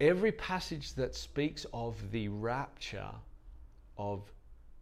every 0.00 0.32
passage 0.32 0.94
that 0.94 1.14
speaks 1.14 1.66
of 1.72 2.10
the 2.10 2.28
rapture 2.28 3.10
of 3.98 4.22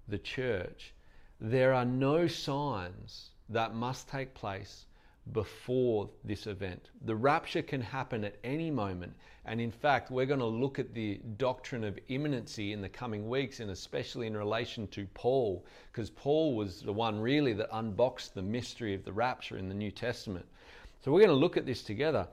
the 0.09 0.19
church, 0.19 0.93
there 1.41 1.75
are 1.75 1.85
no 1.85 2.27
signs 2.27 3.32
that 3.49 3.75
must 3.75 4.09
take 4.09 4.35
place 4.35 4.87
before 5.33 6.11
this 6.25 6.47
event. 6.47 6.91
The 7.05 7.15
rapture 7.15 7.63
can 7.63 7.81
happen 7.81 8.25
at 8.25 8.37
any 8.43 8.71
moment. 8.71 9.15
And 9.45 9.61
in 9.61 9.71
fact, 9.71 10.11
we're 10.11 10.27
going 10.27 10.41
to 10.41 10.47
look 10.47 10.79
at 10.79 10.95
the 10.95 11.21
doctrine 11.37 11.85
of 11.85 11.99
imminency 12.09 12.73
in 12.73 12.81
the 12.81 12.89
coming 12.89 13.29
weeks, 13.29 13.61
and 13.61 13.71
especially 13.71 14.27
in 14.27 14.37
relation 14.37 14.89
to 14.89 15.07
Paul, 15.15 15.65
because 15.91 16.11
Paul 16.11 16.55
was 16.55 16.83
the 16.83 16.93
one 16.93 17.21
really 17.21 17.53
that 17.55 17.69
unboxed 17.73 18.35
the 18.35 18.43
mystery 18.43 18.95
of 18.95 19.05
the 19.05 19.13
rapture 19.13 19.59
in 19.59 19.69
the 19.69 19.75
New 19.75 19.91
Testament. 19.91 20.47
So 21.05 21.13
we're 21.13 21.21
going 21.21 21.31
to 21.31 21.37
look 21.37 21.57
at 21.57 21.67
this 21.67 21.83
together. 21.83 22.27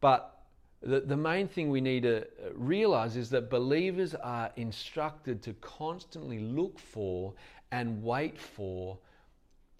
But 0.00 0.42
the, 0.82 1.00
the 1.00 1.16
main 1.16 1.46
thing 1.46 1.70
we 1.70 1.80
need 1.80 2.02
to 2.02 2.22
uh, 2.22 2.52
realize 2.54 3.16
is 3.16 3.30
that 3.30 3.50
believers 3.50 4.14
are 4.16 4.50
instructed 4.56 5.42
to 5.42 5.52
constantly 5.54 6.40
look 6.40 6.78
for 6.78 7.34
and 7.70 8.02
wait 8.02 8.38
for 8.38 8.98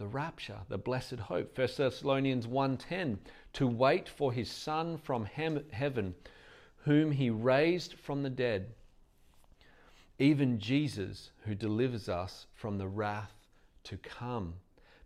the 0.03 0.09
rapture, 0.09 0.59
the 0.69 0.79
blessed 0.79 1.21
hope. 1.21 1.57
1 1.57 1.69
Thessalonians 1.77 2.49
1:10 2.49 3.21
to 3.53 3.69
wait 3.69 4.09
for 4.09 4.33
his 4.33 4.51
son 4.51 4.99
from 4.99 5.27
hem- 5.27 5.71
heaven 5.71 6.17
whom 6.79 7.13
he 7.13 7.31
raised 7.31 7.95
from 7.95 8.25
the 8.25 8.31
dead 8.31 8.75
even 10.19 10.59
Jesus 10.59 11.31
who 11.45 11.55
delivers 11.55 12.09
us 12.09 12.47
from 12.53 12.79
the 12.79 12.89
wrath 12.89 13.47
to 13.85 13.97
come. 13.97 14.55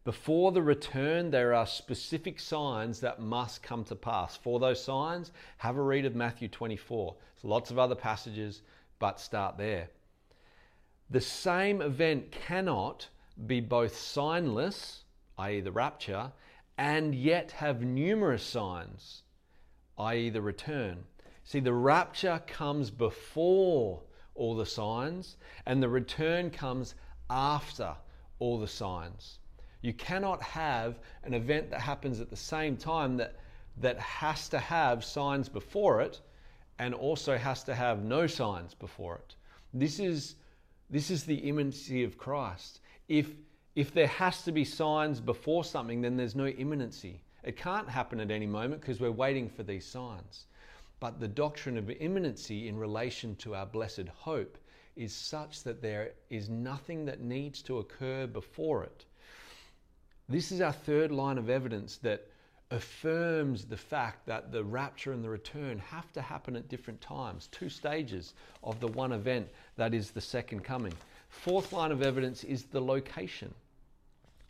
Before 0.03 0.51
the 0.51 0.63
return, 0.63 1.31
there 1.31 1.53
are 1.53 1.67
specific 1.67 2.41
signs 2.41 3.01
that 3.01 3.21
must 3.21 3.63
come 3.63 3.85
to 3.85 3.97
pass. 3.97 4.35
For 4.39 4.59
those 4.59 4.83
signs, 4.83 5.31
have 5.59 5.77
a 5.77 5.83
read 5.83 6.07
of 6.07 6.15
Matthew 6.15 6.49
24. 6.49 7.17
There's 7.35 7.45
lots 7.45 7.71
of 7.71 7.79
other 7.79 7.95
passages, 7.95 8.63
but 8.99 9.21
start 9.21 9.59
there. 9.59 9.91
The 11.11 11.21
same 11.21 11.83
event 11.83 12.33
cannot 12.33 13.09
be 13.47 13.61
both 13.61 13.95
signless, 13.95 15.05
i.e., 15.39 15.61
the 15.61 15.73
rapture, 15.73 16.33
and 16.79 17.15
yet 17.15 17.51
have 17.53 17.83
numerous 17.83 18.43
signs, 18.43 19.23
i.e., 19.99 20.31
the 20.31 20.43
return. 20.43 21.05
See, 21.45 21.61
the 21.61 21.73
rapture 21.73 22.43
comes 22.47 22.91
before 22.91 24.03
all 24.35 24.55
the 24.55 24.67
signs, 24.67 25.37
and 25.65 25.83
the 25.83 25.89
return 25.89 26.51
comes 26.51 26.95
after 27.31 27.95
all 28.39 28.59
the 28.59 28.69
signs. 28.69 29.39
You 29.81 29.93
cannot 29.93 30.43
have 30.43 30.99
an 31.23 31.35
event 31.35 31.71
that 31.71 31.81
happens 31.81 32.21
at 32.21 32.31
the 32.31 32.37
same 32.37 32.77
time 32.77 33.17
that, 33.19 33.37
that 33.79 33.99
has 33.99 34.49
to 34.49 34.59
have 34.59 35.05
signs 35.05 35.49
before 35.49 36.01
it 36.01 36.21
and 36.79 36.95
also 36.95 37.37
has 37.39 37.63
to 37.65 37.75
have 37.75 38.03
no 38.03 38.27
signs 38.27 38.75
before 38.75 39.17
it. 39.17 39.37
This 39.73 39.99
is, 39.99 40.37
this 40.91 41.11
is 41.11 41.25
the 41.25 41.37
imminency 41.37 42.03
of 42.05 42.19
Christ 42.19 42.81
if 43.09 43.29
if 43.75 43.93
there 43.93 44.07
has 44.07 44.43
to 44.43 44.53
be 44.53 44.65
signs 44.65 45.21
before 45.21 45.63
something, 45.63 46.01
then 46.01 46.17
there's 46.17 46.35
no 46.35 46.47
imminency. 46.47 47.21
It 47.45 47.57
can't 47.57 47.89
happen 47.89 48.21
at 48.21 48.31
any 48.31 48.47
moment 48.47 48.81
because 48.81 49.01
we're 49.01 49.11
waiting 49.11 49.51
for 49.51 49.63
these 49.63 49.85
signs. 49.85 50.47
But 50.99 51.21
the 51.21 51.29
doctrine 51.29 51.77
of 51.77 51.91
imminency 51.91 52.69
in 52.69 52.79
relation 52.79 53.37
to 53.37 53.55
our 53.55 53.67
blessed 53.67 54.09
hope 54.09 54.57
is 54.97 55.15
such 55.15 55.63
that 55.65 55.83
there 55.83 56.13
is 56.31 56.49
nothing 56.49 57.05
that 57.05 57.21
needs 57.21 57.61
to 57.63 57.79
occur 57.79 58.27
before 58.27 58.83
it. 58.85 59.05
This 60.27 60.51
is 60.51 60.63
our 60.63 60.73
third 60.73 61.13
line 61.13 61.37
of 61.37 61.51
evidence 61.51 61.99
that 61.99 62.27
affirms 62.71 63.67
the 63.67 63.77
fact 63.77 64.27
that 64.27 64.51
the 64.51 64.65
rapture 64.65 65.13
and 65.13 65.23
the 65.23 65.29
return 65.29 65.79
have 65.79 66.11
to 66.13 66.23
happen 66.23 66.57
at 66.57 66.69
different 66.69 67.01
times, 67.01 67.49
two 67.53 67.69
stages 67.69 68.35
of 68.65 68.81
the 68.81 68.89
one 68.89 69.13
event 69.13 69.47
that 69.77 69.95
is 69.95 70.11
the 70.11 70.21
second 70.21 70.65
coming. 70.65 70.95
Fourth 71.43 71.73
line 71.73 71.93
of 71.93 72.03
evidence 72.03 72.43
is 72.43 72.65
the 72.65 72.81
location. 72.81 73.55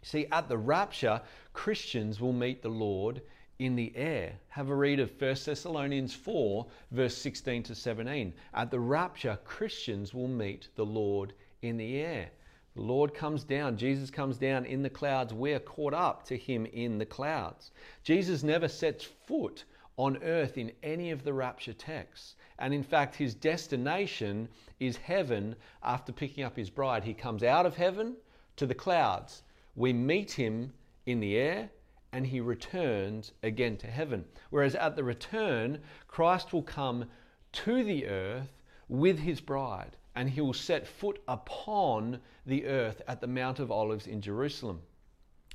See, 0.02 0.26
at 0.32 0.48
the 0.48 0.56
rapture, 0.56 1.20
Christians 1.52 2.20
will 2.20 2.32
meet 2.32 2.62
the 2.62 2.68
Lord 2.68 3.20
in 3.58 3.76
the 3.76 3.94
air. 3.96 4.34
Have 4.48 4.70
a 4.70 4.74
read 4.74 5.00
of 5.00 5.10
1 5.20 5.36
Thessalonians 5.44 6.14
4, 6.14 6.66
verse 6.92 7.16
16 7.16 7.64
to 7.64 7.74
17. 7.74 8.32
At 8.54 8.70
the 8.70 8.80
rapture, 8.80 9.38
Christians 9.44 10.14
will 10.14 10.28
meet 10.28 10.68
the 10.76 10.86
Lord 10.86 11.34
in 11.60 11.76
the 11.76 11.96
air. 11.96 12.30
The 12.76 12.82
Lord 12.82 13.14
comes 13.14 13.42
down, 13.42 13.76
Jesus 13.78 14.10
comes 14.10 14.38
down 14.38 14.64
in 14.64 14.82
the 14.82 14.90
clouds. 14.90 15.34
We're 15.34 15.60
caught 15.60 15.94
up 15.94 16.24
to 16.26 16.36
him 16.36 16.66
in 16.66 16.98
the 16.98 17.06
clouds. 17.06 17.72
Jesus 18.04 18.42
never 18.42 18.68
sets 18.68 19.04
foot 19.04 19.64
on 19.96 20.22
earth 20.22 20.58
in 20.58 20.72
any 20.82 21.10
of 21.10 21.24
the 21.24 21.32
rapture 21.32 21.72
texts. 21.72 22.36
And 22.58 22.72
in 22.72 22.82
fact, 22.82 23.16
his 23.16 23.34
destination 23.34 24.48
is 24.80 24.96
heaven 24.96 25.56
after 25.82 26.12
picking 26.12 26.44
up 26.44 26.56
his 26.56 26.70
bride. 26.70 27.04
He 27.04 27.14
comes 27.14 27.42
out 27.42 27.66
of 27.66 27.76
heaven 27.76 28.16
to 28.56 28.66
the 28.66 28.74
clouds 28.74 29.42
we 29.76 29.92
meet 29.92 30.32
him 30.32 30.72
in 31.04 31.20
the 31.20 31.36
air 31.36 31.70
and 32.12 32.26
he 32.26 32.40
returns 32.40 33.32
again 33.42 33.76
to 33.76 33.86
heaven. 33.86 34.24
Whereas 34.48 34.74
at 34.74 34.96
the 34.96 35.04
return, 35.04 35.82
Christ 36.08 36.52
will 36.52 36.62
come 36.62 37.04
to 37.52 37.84
the 37.84 38.06
earth 38.06 38.62
with 38.88 39.18
his 39.18 39.40
bride 39.40 39.96
and 40.14 40.30
he 40.30 40.40
will 40.40 40.54
set 40.54 40.86
foot 40.86 41.22
upon 41.28 42.20
the 42.46 42.64
earth 42.66 43.02
at 43.06 43.20
the 43.20 43.26
Mount 43.26 43.58
of 43.58 43.70
Olives 43.70 44.06
in 44.06 44.22
Jerusalem. 44.22 44.80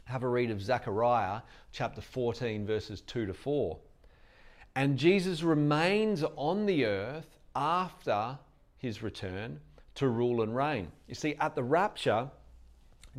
Have 0.05 0.22
a 0.22 0.27
read 0.27 0.51
of 0.51 0.62
Zechariah 0.62 1.41
chapter 1.72 2.01
14, 2.01 2.65
verses 2.65 3.01
2 3.01 3.25
to 3.25 3.34
4. 3.34 3.79
And 4.75 4.97
Jesus 4.97 5.43
remains 5.43 6.23
on 6.35 6.65
the 6.65 6.85
earth 6.85 7.27
after 7.55 8.37
his 8.77 9.03
return 9.03 9.59
to 9.95 10.07
rule 10.07 10.41
and 10.41 10.55
reign. 10.55 10.91
You 11.07 11.15
see, 11.15 11.35
at 11.39 11.55
the 11.55 11.63
rapture, 11.63 12.29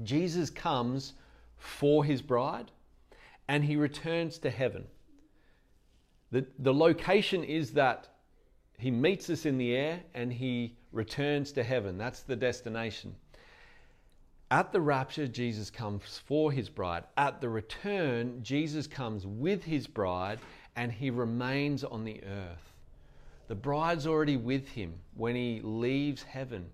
Jesus 0.02 0.48
comes 0.50 1.12
for 1.56 2.04
his 2.04 2.22
bride 2.22 2.70
and 3.48 3.64
he 3.64 3.76
returns 3.76 4.38
to 4.38 4.50
heaven. 4.50 4.86
The, 6.30 6.46
the 6.58 6.72
location 6.72 7.44
is 7.44 7.72
that 7.72 8.08
he 8.78 8.90
meets 8.90 9.28
us 9.28 9.44
in 9.44 9.58
the 9.58 9.76
air 9.76 10.00
and 10.14 10.32
he 10.32 10.76
returns 10.90 11.52
to 11.52 11.62
heaven. 11.62 11.98
That's 11.98 12.22
the 12.22 12.36
destination. 12.36 13.14
At 14.50 14.72
the 14.72 14.80
rapture, 14.80 15.26
Jesus 15.26 15.70
comes 15.70 16.20
for 16.26 16.52
his 16.52 16.68
bride. 16.68 17.04
At 17.16 17.40
the 17.40 17.48
return, 17.48 18.42
Jesus 18.42 18.86
comes 18.86 19.26
with 19.26 19.64
his 19.64 19.86
bride 19.86 20.40
and 20.76 20.92
he 20.92 21.10
remains 21.10 21.84
on 21.84 22.04
the 22.04 22.22
earth. 22.24 22.72
The 23.48 23.54
bride's 23.54 24.06
already 24.06 24.36
with 24.36 24.68
him 24.68 24.94
when 25.16 25.36
he 25.36 25.60
leaves 25.62 26.22
heaven, 26.22 26.70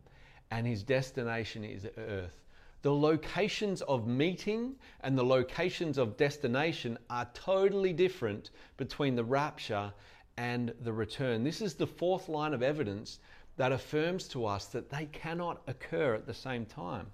and 0.51 0.67
his 0.67 0.83
destination 0.83 1.65
is 1.65 1.87
earth. 1.97 2.39
The 2.83 2.95
locations 2.95 3.83
of 3.83 4.07
meeting 4.07 4.77
and 5.01 5.19
the 5.19 5.25
locations 5.25 5.99
of 5.99 6.17
destination 6.17 6.97
are 7.11 7.29
totally 7.35 7.93
different 7.93 8.51
between 8.77 9.17
the 9.17 9.25
rapture 9.25 9.93
and 10.37 10.73
the 10.83 10.93
return. 10.93 11.43
This 11.43 11.61
is 11.61 11.75
the 11.75 11.87
fourth 11.87 12.29
line 12.29 12.55
of 12.55 12.63
evidence 12.63 13.19
that 13.57 13.73
affirms 13.73 14.29
to 14.29 14.47
us 14.47 14.67
that 14.67 14.89
they 14.89 15.07
cannot 15.07 15.61
occur 15.67 16.15
at 16.15 16.27
the 16.27 16.35
same 16.35 16.65
time. 16.65 17.07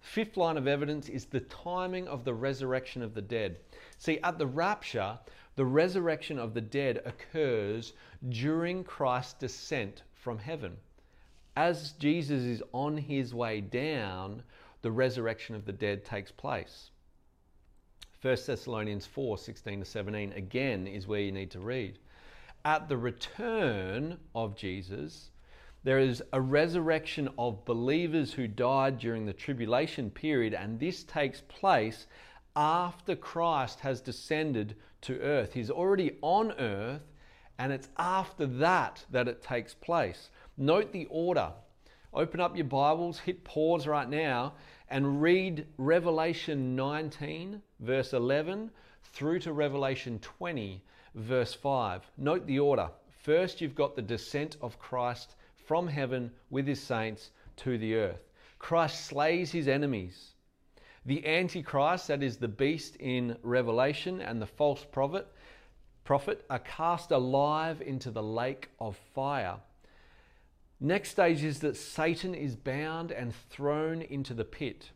Fifth 0.00 0.36
line 0.36 0.56
of 0.56 0.66
evidence 0.66 1.08
is 1.08 1.24
the 1.26 1.40
timing 1.40 2.08
of 2.08 2.24
the 2.24 2.34
resurrection 2.34 3.02
of 3.02 3.14
the 3.14 3.22
dead. 3.22 3.56
See, 3.98 4.18
at 4.20 4.38
the 4.38 4.46
rapture, 4.46 5.18
the 5.56 5.64
resurrection 5.64 6.38
of 6.38 6.54
the 6.54 6.60
dead 6.60 7.00
occurs 7.04 7.94
during 8.28 8.84
Christ's 8.84 9.32
descent 9.34 10.02
from 10.14 10.38
heaven. 10.38 10.76
As 11.56 11.92
Jesus 11.92 12.42
is 12.44 12.62
on 12.72 12.98
his 12.98 13.34
way 13.34 13.62
down, 13.62 14.42
the 14.82 14.90
resurrection 14.90 15.56
of 15.56 15.64
the 15.64 15.72
dead 15.72 16.04
takes 16.04 16.30
place. 16.30 16.90
1 18.20 18.36
Thessalonians 18.46 19.06
4 19.06 19.38
16 19.38 19.80
to 19.80 19.84
17 19.84 20.32
again 20.32 20.86
is 20.86 21.06
where 21.06 21.20
you 21.20 21.32
need 21.32 21.50
to 21.52 21.60
read. 21.60 21.98
At 22.64 22.88
the 22.88 22.96
return 22.96 24.18
of 24.34 24.56
Jesus, 24.56 25.30
there 25.84 25.98
is 25.98 26.22
a 26.32 26.40
resurrection 26.40 27.28
of 27.38 27.64
believers 27.64 28.32
who 28.32 28.48
died 28.48 28.98
during 28.98 29.24
the 29.24 29.32
tribulation 29.32 30.10
period, 30.10 30.52
and 30.52 30.78
this 30.80 31.04
takes 31.04 31.42
place 31.42 32.08
after 32.56 33.14
Christ 33.14 33.80
has 33.80 34.00
descended 34.00 34.74
to 35.02 35.20
earth. 35.20 35.52
He's 35.52 35.70
already 35.70 36.16
on 36.22 36.52
earth, 36.52 37.02
and 37.58 37.70
it's 37.70 37.88
after 37.98 38.46
that 38.46 39.04
that 39.10 39.28
it 39.28 39.42
takes 39.42 39.74
place. 39.74 40.30
Note 40.56 40.90
the 40.90 41.06
order. 41.10 41.52
Open 42.14 42.40
up 42.40 42.56
your 42.56 42.64
Bibles, 42.64 43.18
hit 43.18 43.44
pause 43.44 43.86
right 43.86 44.08
now, 44.08 44.54
and 44.88 45.20
read 45.20 45.66
Revelation 45.76 46.74
19, 46.74 47.60
verse 47.80 48.14
11, 48.14 48.70
through 49.12 49.40
to 49.40 49.52
Revelation 49.52 50.18
20, 50.20 50.82
verse 51.14 51.52
5. 51.52 52.10
Note 52.16 52.46
the 52.46 52.58
order. 52.58 52.88
First, 53.22 53.60
you've 53.60 53.74
got 53.74 53.96
the 53.96 54.02
descent 54.02 54.56
of 54.62 54.78
Christ 54.78 55.34
from 55.66 55.88
heaven 55.88 56.30
with 56.48 56.66
his 56.66 56.80
saints 56.80 57.30
to 57.56 57.76
the 57.76 57.96
earth. 57.96 58.30
Christ 58.58 59.06
slays 59.06 59.52
his 59.52 59.68
enemies. 59.68 60.35
The 61.06 61.24
Antichrist, 61.24 62.08
that 62.08 62.24
is 62.24 62.38
the 62.38 62.48
beast 62.48 62.96
in 62.96 63.36
Revelation, 63.44 64.20
and 64.20 64.42
the 64.42 64.46
false 64.46 64.84
prophet, 64.84 65.28
prophet 66.02 66.44
are 66.50 66.58
cast 66.58 67.12
alive 67.12 67.80
into 67.80 68.10
the 68.10 68.24
lake 68.24 68.70
of 68.80 68.96
fire. 69.14 69.58
Next 70.80 71.10
stage 71.10 71.44
is 71.44 71.60
that 71.60 71.76
Satan 71.76 72.34
is 72.34 72.56
bound 72.56 73.12
and 73.12 73.32
thrown 73.50 74.02
into 74.02 74.34
the 74.34 74.44
pit. 74.44 74.90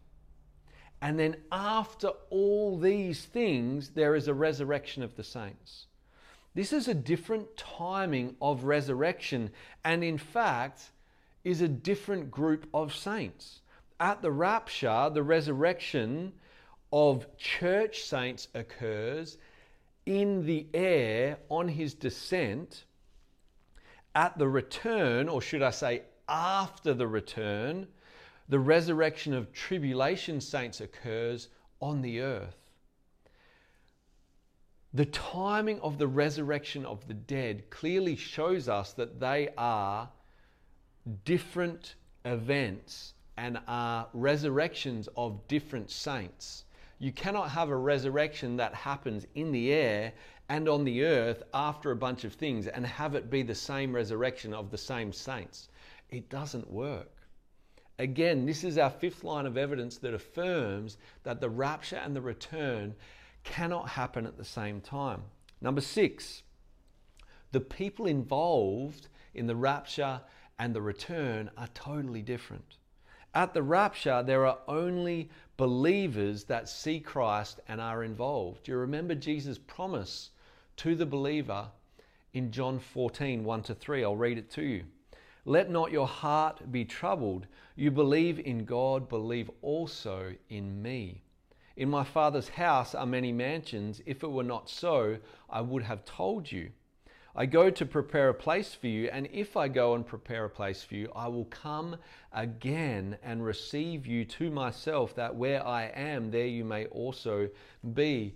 And 1.01 1.17
then, 1.17 1.37
after 1.53 2.09
all 2.29 2.77
these 2.77 3.25
things, 3.25 3.91
there 3.91 4.17
is 4.17 4.27
a 4.27 4.35
resurrection 4.35 5.05
of 5.05 5.15
the 5.15 5.25
saints. 5.25 5.87
This 6.57 6.73
is 6.73 6.89
a 6.89 6.95
different 6.95 7.57
timing 7.57 8.35
of 8.43 8.65
resurrection, 8.65 9.51
and 9.85 10.03
in 10.03 10.19
fact, 10.19 10.91
is 11.45 11.61
a 11.61 11.69
different 11.69 12.33
group 12.33 12.69
of 12.75 12.97
saints 12.97 13.61
at 14.01 14.23
the 14.23 14.33
rapture, 14.33 15.11
the 15.13 15.23
resurrection 15.23 16.33
of 16.93 17.27
church 17.37 18.03
saints 18.03 18.49
occurs 18.55 19.37
in 20.07 20.45
the 20.47 20.67
air 20.73 21.39
on 21.51 21.69
his 21.69 21.95
descent. 21.95 22.85
At 24.15 24.39
the 24.39 24.49
return, 24.49 25.29
or 25.29 25.41
should 25.41 25.63
I 25.63 25.71
say, 25.71 26.03
after 26.29 26.95
the 26.95 27.07
return, 27.07 27.87
the 28.49 28.59
resurrection 28.59 29.35
of 29.35 29.53
tribulation 29.53 30.41
saints 30.41 30.81
occurs 30.81 31.49
on 31.81 32.03
the 32.03 32.21
earth. 32.21 32.57
The 34.93 35.07
timing 35.07 35.79
of 35.81 35.99
the 35.99 36.09
resurrection 36.09 36.85
of 36.85 37.07
the 37.07 37.15
dead 37.15 37.71
clearly 37.71 38.17
shows 38.17 38.69
us 38.69 38.93
that 38.95 39.21
they 39.21 39.51
are 39.57 40.09
different 41.25 41.95
events 42.25 43.13
and 43.41 43.59
are 43.67 44.07
resurrections 44.13 45.09
of 45.17 45.49
different 45.49 45.91
saints. 45.91 46.65
You 46.99 47.11
cannot 47.11 47.49
have 47.49 47.71
a 47.71 47.77
resurrection 47.77 48.59
that 48.59 48.75
happens 48.75 49.27
in 49.35 49.51
the 49.51 49.73
air 49.73 50.13
and 50.51 50.69
on 50.69 50.85
the 50.85 51.05
earth 51.05 51.43
after 51.55 51.91
a 51.91 51.97
bunch 51.97 52.25
of 52.25 52.35
things 52.35 52.67
and 52.67 52.85
have 52.85 53.15
it 53.15 53.31
be 53.31 53.43
the 53.43 53.55
same 53.55 53.95
resurrection 53.95 54.53
of 54.53 54.71
the 54.71 54.77
same 54.77 55.11
saints. 55.11 55.71
It 56.11 56.29
doesn't 56.29 56.71
work. 56.71 57.17
Again, 57.99 58.45
this 58.45 58.63
is 58.63 58.77
our 58.77 58.91
fifth 58.91 59.25
line 59.25 59.47
of 59.47 59.57
evidence 59.57 59.97
that 59.99 60.13
affirms 60.13 60.99
that 61.23 61.41
the 61.41 61.49
rapture 61.49 61.97
and 61.97 62.15
the 62.15 62.21
return 62.21 62.95
cannot 63.43 63.89
happen 63.89 64.27
at 64.27 64.37
the 64.37 64.45
same 64.45 64.83
time. 64.83 65.23
Number 65.63 65.81
six, 65.81 66.43
the 67.53 67.61
people 67.61 68.05
involved 68.05 69.09
in 69.33 69.47
the 69.47 69.57
rapture 69.57 70.21
and 70.59 70.75
the 70.75 70.83
return 70.83 71.51
are 71.57 71.69
totally 71.69 72.21
different. 72.21 72.77
At 73.35 73.55
the 73.55 73.63
rapture, 73.63 74.23
there 74.25 74.45
are 74.45 74.59
only 74.67 75.31
believers 75.57 76.45
that 76.45 76.69
see 76.69 76.99
Christ 76.99 77.61
and 77.69 77.81
are 77.81 78.03
involved. 78.03 78.65
Do 78.65 78.73
you 78.73 78.79
remember 78.79 79.15
Jesus' 79.15 79.59
promise 79.59 80.31
to 80.79 80.97
the 80.97 81.07
believer 81.07 81.69
in 82.33 82.51
John 82.51 82.81
14 82.81 83.45
1 83.45 83.63
to 83.63 83.75
3? 83.75 84.03
I'll 84.03 84.17
read 84.17 84.39
it 84.39 84.51
to 84.53 84.63
you. 84.63 84.85
Let 85.45 85.71
not 85.71 85.93
your 85.93 86.09
heart 86.09 86.73
be 86.73 86.85
troubled. 86.85 87.47
You 87.77 87.91
believe 87.91 88.41
in 88.41 88.65
God, 88.65 89.09
believe 89.09 89.51
also 89.63 90.35
in 90.49 90.83
me. 90.83 91.23
In 91.77 91.89
my 91.89 92.05
Father's 92.05 92.49
house 92.49 92.95
are 92.95 93.07
many 93.07 93.33
mansions. 93.33 94.03
If 94.07 94.25
it 94.25 94.31
were 94.31 94.43
not 94.43 94.69
so, 94.69 95.19
I 95.49 95.61
would 95.61 95.85
have 95.85 96.05
told 96.05 96.51
you. 96.51 96.73
I 97.35 97.47
go 97.47 97.71
to 97.71 97.87
prepare 97.87 98.29
a 98.31 98.35
place 98.35 98.75
for 98.75 98.89
you, 98.89 99.09
and 99.13 99.29
if 99.33 99.57
I 99.57 99.69
go 99.69 99.95
and 99.95 100.05
prepare 100.05 100.47
a 100.47 100.51
place 100.51 100.83
for 100.83 100.97
you, 100.97 101.11
I 101.15 101.29
will 101.29 101.45
come 101.45 101.97
again 102.33 103.17
and 103.23 103.45
receive 103.45 104.05
you 104.07 104.25
to 104.25 104.51
myself, 104.51 105.15
that 105.15 105.37
where 105.37 105.65
I 105.65 105.85
am, 105.95 106.31
there 106.31 106.47
you 106.47 106.65
may 106.65 106.87
also 106.87 107.49
be. 107.95 108.35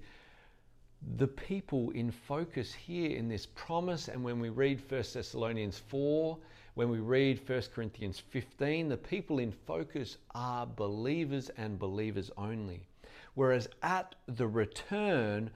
The 1.16 1.26
people 1.26 1.90
in 1.90 2.12
focus 2.12 2.72
here 2.72 3.16
in 3.16 3.28
this 3.28 3.46
promise, 3.54 4.08
and 4.08 4.22
when 4.22 4.38
we 4.38 4.48
read 4.48 4.80
1 4.88 5.02
Thessalonians 5.12 5.78
4, 5.78 6.38
when 6.74 6.88
we 6.88 6.98
read 6.98 7.48
1 7.48 7.62
Corinthians 7.74 8.20
15, 8.20 8.88
the 8.88 8.96
people 8.96 9.38
in 9.40 9.52
focus 9.52 10.18
are 10.34 10.66
believers 10.66 11.50
and 11.56 11.78
believers 11.78 12.30
only. 12.36 12.86
Whereas 13.34 13.68
at 13.82 14.14
the 14.26 14.46
return, 14.46 15.50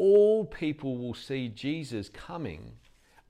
all 0.00 0.46
people 0.46 0.96
will 0.96 1.12
see 1.12 1.46
Jesus 1.48 2.08
coming 2.08 2.72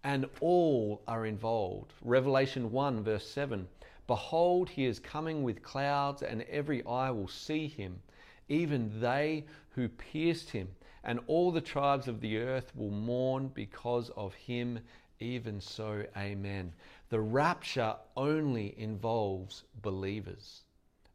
and 0.05 0.25
all 0.41 1.03
are 1.09 1.27
involved. 1.27 1.93
Revelation 2.01 2.71
1, 2.71 3.03
verse 3.03 3.29
7 3.29 3.67
Behold, 4.07 4.69
he 4.69 4.85
is 4.87 5.01
coming 5.01 5.43
with 5.43 5.65
clouds, 5.65 6.23
and 6.23 6.43
every 6.43 6.87
eye 6.87 7.11
will 7.11 7.27
see 7.27 7.67
him, 7.67 8.01
even 8.49 9.01
they 9.01 9.47
who 9.71 9.89
pierced 9.89 10.51
him, 10.51 10.69
and 11.03 11.19
all 11.27 11.51
the 11.51 11.61
tribes 11.61 12.07
of 12.07 12.21
the 12.21 12.39
earth 12.39 12.71
will 12.77 12.93
mourn 12.93 13.49
because 13.49 14.11
of 14.11 14.33
him. 14.35 14.79
Even 15.19 15.61
so, 15.61 16.05
amen. 16.17 16.73
The 17.09 17.21
rapture 17.21 17.97
only 18.17 18.79
involves 18.79 19.65
believers, 19.83 20.63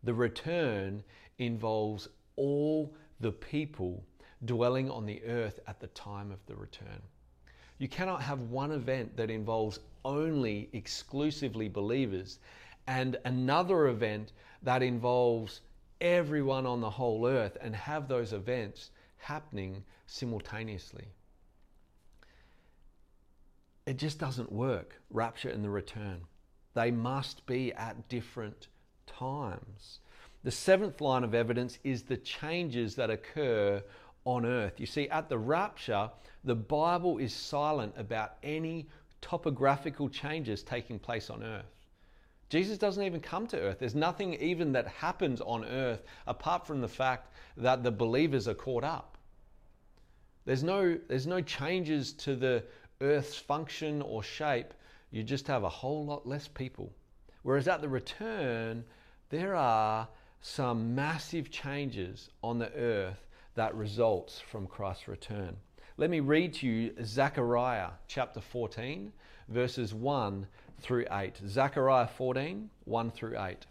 the 0.03 0.13
return 0.13 1.01
involves 1.37 2.09
all 2.35 2.93
the 3.21 3.31
people 3.31 4.03
dwelling 4.45 4.89
on 4.89 5.05
the 5.05 5.23
earth 5.25 5.59
at 5.67 5.79
the 5.79 5.87
time 5.87 6.31
of 6.31 6.39
the 6.45 6.55
return. 6.55 7.01
You 7.77 7.87
cannot 7.87 8.21
have 8.21 8.39
one 8.41 8.71
event 8.71 9.17
that 9.17 9.29
involves 9.29 9.79
only 10.03 10.69
exclusively 10.73 11.67
believers 11.67 12.39
and 12.87 13.17
another 13.25 13.87
event 13.87 14.31
that 14.63 14.81
involves 14.81 15.61
everyone 15.99 16.65
on 16.65 16.81
the 16.81 16.89
whole 16.89 17.27
earth 17.27 17.57
and 17.61 17.75
have 17.75 18.07
those 18.07 18.33
events 18.33 18.91
happening 19.17 19.83
simultaneously. 20.05 21.07
It 23.85 23.97
just 23.97 24.19
doesn't 24.19 24.51
work, 24.51 25.01
rapture 25.09 25.49
and 25.49 25.63
the 25.63 25.69
return. 25.69 26.21
They 26.73 26.91
must 26.91 27.45
be 27.45 27.73
at 27.73 28.09
different 28.09 28.67
times. 29.05 29.99
The 30.43 30.51
seventh 30.51 31.01
line 31.01 31.23
of 31.23 31.33
evidence 31.33 31.79
is 31.83 32.03
the 32.03 32.17
changes 32.17 32.95
that 32.95 33.09
occur 33.09 33.83
on 34.25 34.45
earth. 34.45 34.79
You 34.79 34.85
see, 34.85 35.07
at 35.09 35.29
the 35.29 35.37
rapture, 35.37 36.09
the 36.43 36.55
Bible 36.55 37.19
is 37.19 37.33
silent 37.33 37.93
about 37.97 38.33
any 38.43 38.87
topographical 39.21 40.09
changes 40.09 40.63
taking 40.63 40.99
place 40.99 41.29
on 41.29 41.43
earth. 41.43 41.65
Jesus 42.49 42.77
doesn't 42.77 43.03
even 43.03 43.21
come 43.21 43.47
to 43.47 43.59
earth. 43.59 43.79
There's 43.79 43.95
nothing 43.95 44.33
even 44.35 44.71
that 44.73 44.87
happens 44.87 45.41
on 45.41 45.65
earth 45.65 46.03
apart 46.27 46.67
from 46.67 46.81
the 46.81 46.87
fact 46.87 47.33
that 47.57 47.83
the 47.83 47.91
believers 47.91 48.47
are 48.47 48.53
caught 48.53 48.83
up. 48.83 49.17
There's 50.45 50.63
no, 50.63 50.97
there's 51.07 51.25
no 51.25 51.41
changes 51.41 52.13
to 52.13 52.35
the 52.35 52.63
earth's 53.01 53.35
function 53.35 54.01
or 54.01 54.21
shape. 54.21 54.73
You 55.11 55.23
just 55.23 55.47
have 55.47 55.63
a 55.63 55.69
whole 55.69 56.05
lot 56.05 56.27
less 56.27 56.47
people. 56.47 56.93
Whereas 57.41 57.67
at 57.67 57.81
the 57.81 57.89
return, 57.89 58.83
there 59.29 59.55
are 59.55 60.07
some 60.41 60.93
massive 60.93 61.49
changes 61.49 62.29
on 62.43 62.59
the 62.59 62.71
earth 62.73 63.24
that 63.55 63.73
results 63.75 64.41
from 64.51 64.67
Christ's 64.67 65.07
return. 65.07 65.55
Let 65.97 66.09
me 66.09 66.19
read 66.19 66.53
to 66.55 66.67
you 66.67 66.93
Zechariah 67.03 67.91
chapter 68.07 68.41
14, 68.41 69.11
verses 69.47 69.93
1 69.93 70.45
through 70.81 71.05
8. 71.09 71.39
Zechariah 71.47 72.07
14, 72.07 72.69
1 72.83 73.11
through 73.11 73.39
8. 73.39 73.65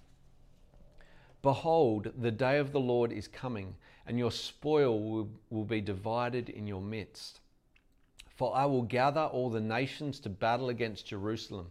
Behold, 1.43 2.11
the 2.19 2.31
day 2.31 2.59
of 2.59 2.73
the 2.73 2.81
Lord 2.81 3.13
is 3.13 3.29
coming, 3.29 3.75
and 4.07 4.19
your 4.19 4.31
spoil 4.31 4.99
will, 4.99 5.29
will 5.51 5.65
be 5.65 5.83
divided 5.83 6.49
in 6.49 6.67
your 6.67 6.81
midst. 6.81 7.41
For 8.35 8.57
I 8.57 8.65
will 8.65 8.83
gather 8.83 9.21
all 9.21 9.51
the 9.51 9.61
nations 9.61 10.19
to 10.21 10.31
battle 10.31 10.71
against 10.71 11.07
Jerusalem. 11.07 11.71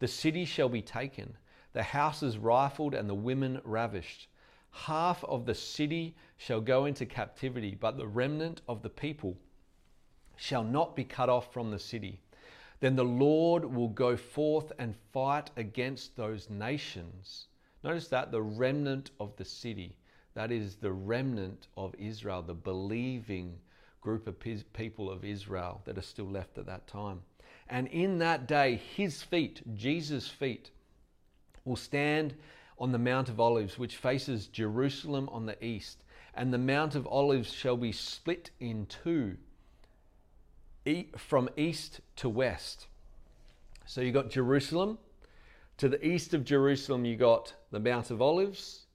The 0.00 0.08
city 0.08 0.44
shall 0.44 0.68
be 0.68 0.82
taken, 0.82 1.36
the 1.72 1.84
houses 1.84 2.36
rifled, 2.36 2.94
and 2.94 3.08
the 3.08 3.14
women 3.14 3.60
ravished. 3.62 4.26
Half 4.72 5.22
of 5.24 5.46
the 5.46 5.54
city 5.54 6.16
shall 6.38 6.60
go 6.60 6.86
into 6.86 7.06
captivity, 7.06 7.76
but 7.78 7.96
the 7.96 8.06
remnant 8.06 8.62
of 8.68 8.82
the 8.82 8.90
people 8.90 9.36
shall 10.36 10.64
not 10.64 10.96
be 10.96 11.04
cut 11.04 11.28
off 11.28 11.52
from 11.52 11.70
the 11.70 11.78
city. 11.78 12.20
Then 12.80 12.96
the 12.96 13.04
Lord 13.04 13.64
will 13.64 13.88
go 13.88 14.16
forth 14.16 14.72
and 14.78 14.96
fight 15.12 15.50
against 15.56 16.16
those 16.16 16.50
nations. 16.50 17.46
Notice 17.84 18.08
that 18.08 18.32
the 18.32 18.42
remnant 18.42 19.12
of 19.20 19.36
the 19.36 19.44
city, 19.44 19.96
that 20.34 20.50
is 20.50 20.76
the 20.76 20.92
remnant 20.92 21.68
of 21.76 21.94
Israel, 21.96 22.42
the 22.42 22.54
believing 22.54 23.58
group 24.00 24.26
of 24.26 24.40
people 24.72 25.10
of 25.10 25.24
Israel 25.24 25.80
that 25.84 25.96
are 25.96 26.02
still 26.02 26.28
left 26.28 26.58
at 26.58 26.66
that 26.66 26.88
time. 26.88 27.20
And 27.68 27.86
in 27.88 28.18
that 28.18 28.48
day, 28.48 28.80
his 28.96 29.22
feet, 29.22 29.62
Jesus' 29.74 30.28
feet, 30.28 30.70
will 31.64 31.76
stand 31.76 32.34
on 32.82 32.90
the 32.90 32.98
Mount 32.98 33.28
of 33.28 33.38
Olives, 33.38 33.78
which 33.78 33.94
faces 33.94 34.48
Jerusalem 34.48 35.28
on 35.30 35.46
the 35.46 35.64
east. 35.64 36.02
And 36.34 36.52
the 36.52 36.58
Mount 36.58 36.96
of 36.96 37.06
Olives 37.06 37.52
shall 37.52 37.76
be 37.76 37.92
split 37.92 38.50
in 38.58 38.86
two 38.86 39.36
from 41.16 41.48
east 41.56 42.00
to 42.16 42.28
west. 42.28 42.88
So 43.86 44.00
you 44.00 44.10
got 44.10 44.30
Jerusalem. 44.30 44.98
To 45.78 45.88
the 45.88 46.04
east 46.04 46.34
of 46.34 46.44
Jerusalem, 46.44 47.04
you 47.04 47.14
got 47.14 47.54
the 47.70 47.78
Mount 47.78 48.10
of 48.10 48.20
Olives. 48.20 48.86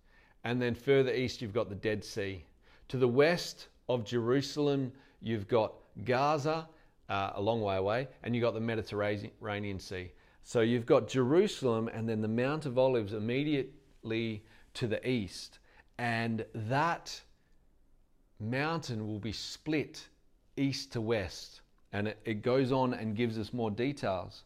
And 0.43 0.61
then 0.61 0.75
further 0.75 1.13
east, 1.13 1.41
you've 1.41 1.53
got 1.53 1.69
the 1.69 1.75
Dead 1.75 2.03
Sea. 2.03 2.43
To 2.89 2.97
the 2.97 3.07
west 3.07 3.67
of 3.87 4.03
Jerusalem, 4.03 4.91
you've 5.21 5.47
got 5.47 5.73
Gaza, 6.03 6.67
uh, 7.07 7.31
a 7.35 7.41
long 7.41 7.61
way 7.61 7.77
away, 7.77 8.09
and 8.23 8.35
you've 8.35 8.43
got 8.43 8.53
the 8.53 8.59
Mediterranean 8.59 9.79
Sea. 9.79 10.11
So 10.43 10.59
you've 10.61 10.85
got 10.85 11.07
Jerusalem 11.07 11.89
and 11.89 12.07
then 12.07 12.21
the 12.21 12.27
Mount 12.27 12.65
of 12.65 12.77
Olives 12.77 13.13
to 14.73 14.87
the 14.87 15.07
east. 15.07 15.59
And 15.97 16.45
that 16.53 17.21
mountain 18.39 19.07
will 19.07 19.19
be 19.19 19.31
split 19.31 20.07
east 20.55 20.91
to 20.93 21.01
west. 21.01 21.61
And 21.93 22.13
it 22.25 22.41
goes 22.41 22.71
on 22.71 22.93
and 22.93 23.15
gives 23.15 23.37
us 23.37 23.53
more 23.53 23.71
details. 23.71 24.43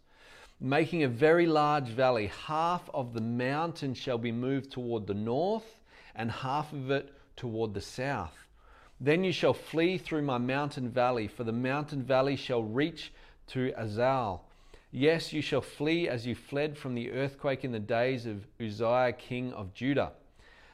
Making 0.60 1.04
a 1.04 1.08
very 1.08 1.48
large 1.48 1.90
valley, 1.90 2.28
half 2.46 2.88
of 2.94 3.14
the 3.14 3.22
mountain 3.22 3.94
shall 3.94 4.20
be 4.20 4.32
moved 4.32 4.72
toward 4.72 5.08
the 5.08 5.14
north, 5.14 5.82
and 6.16 6.30
half 6.30 6.72
of 6.72 6.92
it 6.92 7.14
toward 7.36 7.74
the 7.74 7.82
south. 7.82 8.48
Then 9.00 9.24
you 9.24 9.32
shall 9.32 9.54
flee 9.54 9.98
through 9.98 10.22
my 10.22 10.38
mountain 10.38 10.90
valley, 10.90 11.28
for 11.28 11.44
the 11.44 11.52
mountain 11.52 12.04
valley 12.04 12.36
shall 12.36 12.64
reach 12.64 13.12
to 13.48 13.74
Azal. 13.78 14.42
Yes, 14.92 15.32
you 15.32 15.42
shall 15.42 15.62
flee 15.62 16.08
as 16.08 16.28
you 16.28 16.36
fled 16.36 16.78
from 16.78 16.96
the 16.96 17.12
earthquake 17.12 17.64
in 17.64 17.72
the 17.72 17.80
days 17.80 18.26
of 18.26 18.46
Uzziah, 18.60 19.14
king 19.14 19.54
of 19.54 19.74
Judah. 19.74 20.12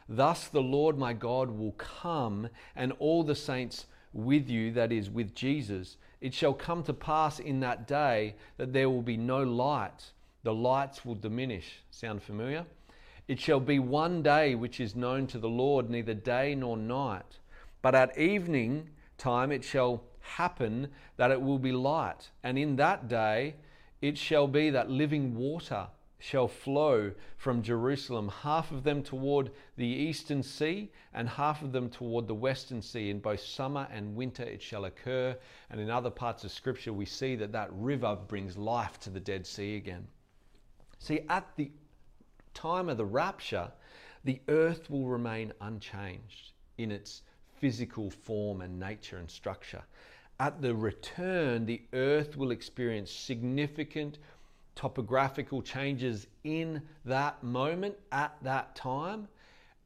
Thus 0.10 0.48
the 0.48 0.62
Lord 0.62 0.98
my 0.98 1.14
God 1.14 1.52
will 1.52 1.74
come, 1.74 2.50
and 2.76 2.94
all 3.00 3.24
the 3.24 3.36
saints 3.36 3.86
with 4.14 4.50
you, 4.50 4.72
that 4.72 4.92
is, 4.92 5.10
with 5.10 5.36
Jesus 5.36 5.98
it 6.20 6.34
shall 6.34 6.54
come 6.54 6.84
to 6.84 6.94
pass 6.94 7.40
in 7.40 7.60
that 7.60 7.88
day 7.88 8.36
that 8.58 8.74
there 8.74 8.90
will 8.90 9.02
be 9.02 9.18
no 9.18 9.44
light. 9.44 10.12
The 10.44 10.54
lights 10.54 11.06
will 11.06 11.16
diminish. 11.16 11.82
Sound 11.92 12.24
familiar? 12.24 12.66
It 13.28 13.40
shall 13.40 13.60
be 13.60 13.80
one 13.80 14.24
day 14.24 14.56
which 14.56 14.80
is 14.80 14.96
known 14.96 15.28
to 15.28 15.38
the 15.38 15.50
Lord, 15.50 15.90
neither 15.90 16.14
day 16.14 16.56
nor 16.56 16.78
night. 16.78 17.40
But 17.82 17.94
at 17.94 18.18
evening 18.18 18.90
time 19.18 19.52
it 19.52 19.64
shall 19.64 20.04
happen 20.22 20.88
that 21.18 21.32
it 21.32 21.42
will 21.42 21.60
be 21.60 21.72
light. 21.72 22.30
And 22.44 22.58
in 22.58 22.78
that 22.78 23.08
day 23.08 23.56
it 24.02 24.18
shall 24.18 24.48
be 24.48 24.70
that 24.70 24.90
living 24.90 25.36
water 25.36 25.88
shall 26.20 26.48
flow 26.48 27.12
from 27.38 27.62
Jerusalem, 27.62 28.30
half 28.42 28.72
of 28.72 28.84
them 28.84 29.04
toward 29.04 29.52
the 29.76 29.86
eastern 29.86 30.42
sea, 30.42 30.92
and 31.14 31.30
half 31.30 31.62
of 31.62 31.72
them 31.72 31.90
toward 31.90 32.28
the 32.28 32.36
western 32.36 32.82
sea. 32.82 33.10
In 33.10 33.20
both 33.20 33.42
summer 33.42 33.88
and 33.92 34.16
winter 34.16 34.44
it 34.44 34.62
shall 34.62 34.86
occur. 34.86 35.38
And 35.70 35.80
in 35.80 35.90
other 35.90 36.10
parts 36.10 36.44
of 36.44 36.52
Scripture, 36.52 36.94
we 36.94 37.06
see 37.06 37.36
that 37.36 37.52
that 37.52 37.70
river 37.74 38.18
brings 38.28 38.58
life 38.58 39.00
to 39.02 39.10
the 39.10 39.20
Dead 39.20 39.46
Sea 39.46 39.76
again. 39.76 40.08
See, 41.00 41.22
at 41.30 41.48
the 41.56 41.72
time 42.54 42.90
of 42.90 42.98
the 42.98 43.06
rapture, 43.06 43.72
the 44.24 44.42
earth 44.48 44.90
will 44.90 45.06
remain 45.08 45.54
unchanged 45.62 46.54
in 46.80 46.92
its 46.92 47.22
physical 47.60 48.10
form 48.10 48.62
and 48.62 48.80
nature 48.80 49.18
and 49.18 49.30
structure. 49.30 49.84
At 50.39 50.62
the 50.62 50.76
return, 50.76 51.65
the 51.65 51.82
earth 51.93 52.38
will 52.38 52.52
experience 52.52 53.12
significant 53.12 54.19
topographical 54.76 55.63
changes 55.63 56.28
in 56.43 56.82
that 57.06 57.43
moment 57.43 57.95
at 58.12 58.36
that 58.43 58.76
time. 58.76 59.28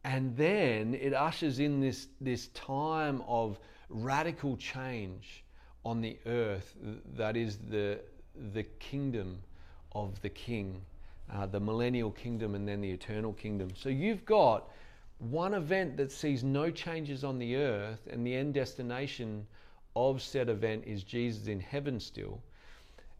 And 0.03 0.35
then 0.35 0.93
it 0.95 1.13
ushers 1.13 1.59
in 1.59 1.79
this, 1.79 2.07
this 2.19 2.47
time 2.47 3.23
of 3.27 3.59
radical 3.89 4.57
change 4.57 5.45
on 5.85 6.01
the 6.01 6.17
earth 6.25 6.75
that 7.15 7.37
is 7.37 7.57
the, 7.69 8.01
the 8.53 8.63
kingdom 8.79 9.37
of 9.93 10.21
the 10.21 10.29
king, 10.29 10.81
uh, 11.31 11.45
the 11.45 11.59
millennial 11.59 12.11
kingdom, 12.11 12.55
and 12.55 12.67
then 12.67 12.81
the 12.81 12.91
eternal 12.91 13.33
kingdom. 13.33 13.69
So 13.75 13.87
you've 13.89 14.25
got 14.25 14.69
one 15.19 15.53
event 15.53 15.95
that 15.97 16.11
sees 16.11 16.43
no 16.43 16.71
changes 16.71 17.23
on 17.23 17.39
the 17.39 17.55
earth, 17.55 18.07
and 18.11 18.25
the 18.25 18.35
end 18.35 18.53
destination 18.53 19.45
of 19.95 20.21
said 20.21 20.49
event 20.49 20.83
is 20.85 21.03
Jesus 21.03 21.47
in 21.47 21.59
heaven 21.59 21.99
still. 21.99 22.41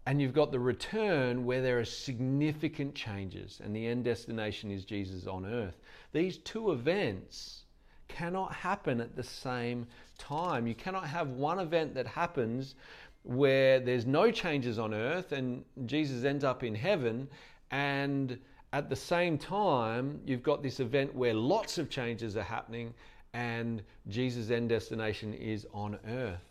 And 0.06 0.22
you've 0.22 0.34
got 0.34 0.52
the 0.52 0.60
return 0.60 1.46
where 1.46 1.62
there 1.62 1.80
are 1.80 1.86
significant 1.86 2.96
changes, 2.96 3.62
and 3.64 3.76
the 3.76 3.86
end 3.86 4.04
destination 4.04 4.72
is 4.72 4.84
Jesus 4.84 5.28
on 5.28 5.46
earth. 5.46 5.78
These 6.12 6.38
two 6.38 6.72
events 6.72 7.66
cannot 8.08 8.54
happen 8.54 9.00
at 9.00 9.16
the 9.16 9.24
same 9.24 9.86
time. 10.18 10.66
You 10.68 10.76
cannot 10.76 11.06
have 11.06 11.30
one 11.30 11.60
event 11.60 11.94
that 11.96 12.08
happens 12.08 12.76
where 13.24 13.80
there's 13.80 14.08
no 14.08 14.32
changes 14.32 14.80
on 14.80 14.94
earth 14.94 15.32
and 15.32 15.64
Jesus 15.86 16.24
ends 16.24 16.44
up 16.44 16.64
in 16.64 16.74
heaven, 16.74 17.28
and 17.70 18.40
at 18.74 18.90
the 18.90 18.96
same 18.96 19.38
time, 19.38 20.20
you've 20.26 20.44
got 20.44 20.64
this 20.64 20.80
event 20.80 21.14
where 21.14 21.34
lots 21.34 21.78
of 21.78 21.90
changes 21.90 22.38
are 22.38 22.44
happening 22.44 22.94
and 23.34 23.84
Jesus' 24.08 24.50
end 24.50 24.70
destination 24.70 25.34
is 25.34 25.68
on 25.74 25.98
earth. 26.08 26.51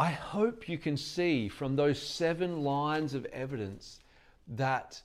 I 0.00 0.12
hope 0.12 0.66
you 0.66 0.78
can 0.78 0.96
see 0.96 1.50
from 1.50 1.76
those 1.76 2.00
seven 2.00 2.64
lines 2.64 3.12
of 3.12 3.26
evidence 3.26 4.00
that 4.48 5.02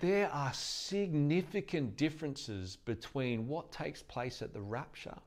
there 0.00 0.30
are 0.32 0.54
significant 0.54 1.98
differences 1.98 2.76
between 2.76 3.46
what 3.46 3.70
takes 3.70 4.02
place 4.02 4.40
at 4.40 4.54
the 4.54 4.62
rapture 4.62 5.18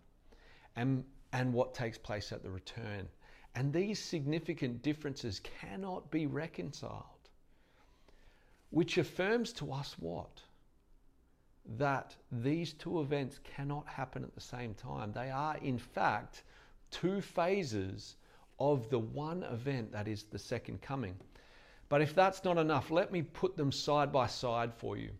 and, 0.75 1.03
and 1.33 1.53
what 1.53 1.75
takes 1.75 1.99
place 1.99 2.31
at 2.31 2.41
the 2.41 2.49
return. 2.49 3.07
And 3.53 3.71
these 3.71 3.99
significant 3.99 4.81
differences 4.81 5.39
cannot 5.39 6.09
be 6.09 6.25
reconciled, 6.25 7.29
which 8.71 8.97
affirms 8.97 9.53
to 9.53 9.71
us 9.71 9.95
what? 9.99 10.41
That 11.77 12.15
these 12.31 12.73
two 12.73 13.01
events 13.01 13.39
cannot 13.43 13.87
happen 13.87 14.23
at 14.23 14.33
the 14.33 14.41
same 14.41 14.73
time. 14.73 15.11
They 15.11 15.29
are, 15.29 15.57
in 15.57 15.77
fact, 15.77 16.41
two 16.89 17.21
phases 17.21 18.15
of 18.59 18.89
the 18.89 18.99
one 18.99 19.43
event 19.43 19.91
that 19.91 20.07
is 20.07 20.23
the 20.23 20.39
second 20.39 20.81
coming. 20.81 21.15
But 21.89 22.01
if 22.01 22.15
that's 22.15 22.43
not 22.43 22.57
enough, 22.57 22.89
let 22.91 23.11
me 23.11 23.21
put 23.21 23.55
them 23.57 23.71
side 23.71 24.11
by 24.11 24.27
side 24.27 24.73
for 24.73 24.97
you. 24.97 25.11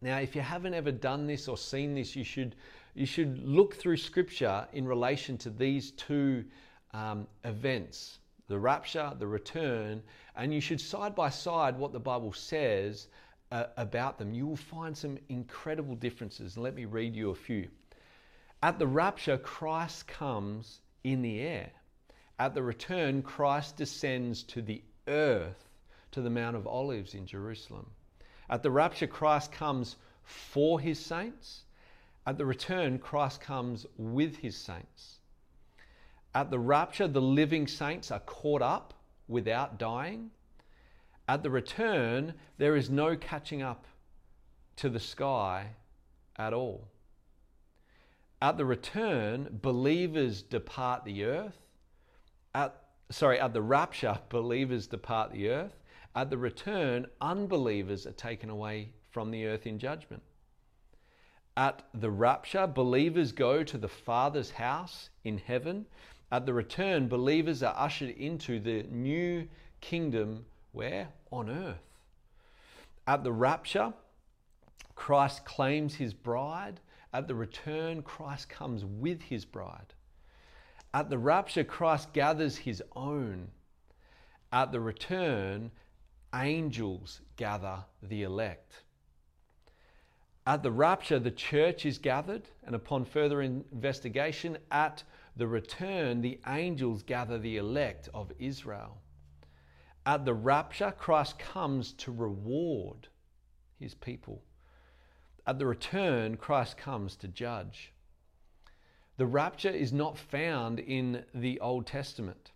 Now, 0.00 0.18
if 0.18 0.34
you 0.34 0.42
haven't 0.42 0.74
ever 0.74 0.92
done 0.92 1.26
this 1.26 1.48
or 1.48 1.56
seen 1.56 1.94
this, 1.94 2.14
you 2.14 2.24
should, 2.24 2.56
you 2.94 3.06
should 3.06 3.38
look 3.38 3.74
through 3.74 3.96
scripture 3.96 4.66
in 4.72 4.86
relation 4.86 5.38
to 5.38 5.50
these 5.50 5.92
two 5.92 6.44
um, 6.92 7.26
events 7.44 8.18
the 8.46 8.58
rapture, 8.58 9.10
the 9.18 9.26
return, 9.26 10.02
and 10.36 10.52
you 10.52 10.60
should 10.60 10.80
side 10.80 11.14
by 11.14 11.30
side 11.30 11.78
what 11.78 11.92
the 11.92 11.98
Bible 12.00 12.32
says 12.32 13.08
uh, 13.52 13.64
about 13.76 14.18
them. 14.18 14.34
You 14.34 14.46
will 14.46 14.56
find 14.56 14.96
some 14.96 15.18
incredible 15.28 15.94
differences. 15.94 16.58
Let 16.58 16.74
me 16.74 16.84
read 16.84 17.16
you 17.16 17.30
a 17.30 17.34
few. 17.34 17.68
At 18.62 18.78
the 18.78 18.86
rapture, 18.86 19.38
Christ 19.38 20.06
comes 20.06 20.80
in 21.04 21.22
the 21.22 21.40
air. 21.40 21.70
At 22.38 22.54
the 22.54 22.62
return, 22.62 23.22
Christ 23.22 23.76
descends 23.76 24.42
to 24.44 24.62
the 24.62 24.82
earth, 25.06 25.68
to 26.10 26.20
the 26.20 26.30
Mount 26.30 26.56
of 26.56 26.66
Olives 26.66 27.14
in 27.14 27.26
Jerusalem. 27.26 27.86
At 28.50 28.62
the 28.62 28.70
rapture, 28.70 29.06
Christ 29.06 29.52
comes 29.52 29.96
for 30.24 30.80
his 30.80 30.98
saints. 30.98 31.64
At 32.26 32.38
the 32.38 32.46
return, 32.46 32.98
Christ 32.98 33.40
comes 33.40 33.86
with 33.96 34.36
his 34.36 34.56
saints. 34.56 35.18
At 36.34 36.50
the 36.50 36.58
rapture, 36.58 37.06
the 37.06 37.22
living 37.22 37.66
saints 37.66 38.10
are 38.10 38.20
caught 38.20 38.62
up 38.62 38.94
without 39.28 39.78
dying. 39.78 40.30
At 41.28 41.42
the 41.42 41.50
return, 41.50 42.34
there 42.58 42.76
is 42.76 42.90
no 42.90 43.16
catching 43.16 43.62
up 43.62 43.86
to 44.76 44.88
the 44.88 45.00
sky 45.00 45.68
at 46.36 46.52
all. 46.52 46.88
At 48.42 48.58
the 48.58 48.64
return, 48.64 49.60
believers 49.62 50.42
depart 50.42 51.04
the 51.04 51.24
earth. 51.24 51.63
At, 52.54 52.76
sorry, 53.10 53.40
at 53.40 53.52
the 53.52 53.62
rapture, 53.62 54.18
believers 54.28 54.86
depart 54.86 55.32
the 55.32 55.48
earth. 55.48 55.76
At 56.16 56.30
the 56.30 56.38
return, 56.38 57.06
unbelievers 57.20 58.06
are 58.06 58.12
taken 58.12 58.50
away 58.50 58.90
from 59.10 59.30
the 59.30 59.46
earth 59.46 59.66
in 59.66 59.78
judgment. 59.78 60.22
At 61.56 61.82
the 61.94 62.10
rapture, 62.10 62.66
believers 62.66 63.32
go 63.32 63.62
to 63.62 63.78
the 63.78 63.88
Father's 63.88 64.50
house 64.50 65.10
in 65.24 65.38
heaven. 65.38 65.86
At 66.32 66.46
the 66.46 66.52
return, 66.52 67.08
believers 67.08 67.62
are 67.62 67.74
ushered 67.76 68.10
into 68.10 68.58
the 68.58 68.84
new 68.84 69.48
kingdom 69.80 70.46
where? 70.72 71.08
On 71.30 71.48
earth. 71.48 71.82
At 73.06 73.22
the 73.22 73.32
rapture, 73.32 73.92
Christ 74.96 75.44
claims 75.44 75.94
his 75.94 76.14
bride. 76.14 76.80
At 77.12 77.28
the 77.28 77.34
return, 77.34 78.02
Christ 78.02 78.48
comes 78.48 78.84
with 78.84 79.22
his 79.22 79.44
bride. 79.44 79.93
At 80.94 81.10
the 81.10 81.18
rapture, 81.18 81.64
Christ 81.64 82.12
gathers 82.12 82.56
his 82.56 82.80
own. 82.94 83.48
At 84.52 84.70
the 84.70 84.78
return, 84.78 85.72
angels 86.32 87.20
gather 87.34 87.84
the 88.00 88.22
elect. 88.22 88.84
At 90.46 90.62
the 90.62 90.70
rapture, 90.70 91.18
the 91.18 91.32
church 91.32 91.84
is 91.84 91.98
gathered, 91.98 92.48
and 92.62 92.76
upon 92.76 93.06
further 93.06 93.42
investigation, 93.42 94.56
at 94.70 95.02
the 95.36 95.48
return, 95.48 96.20
the 96.20 96.38
angels 96.46 97.02
gather 97.02 97.38
the 97.38 97.56
elect 97.56 98.08
of 98.14 98.30
Israel. 98.38 98.98
At 100.06 100.24
the 100.24 100.34
rapture, 100.34 100.94
Christ 100.96 101.40
comes 101.40 101.92
to 101.94 102.12
reward 102.12 103.08
his 103.80 103.94
people. 103.94 104.44
At 105.44 105.58
the 105.58 105.66
return, 105.66 106.36
Christ 106.36 106.76
comes 106.76 107.16
to 107.16 107.26
judge. 107.26 107.93
The 109.16 109.26
rapture 109.26 109.70
is 109.70 109.92
not 109.92 110.18
found 110.18 110.80
in 110.80 111.24
the 111.32 111.60
Old 111.60 111.86
Testament, 111.86 112.50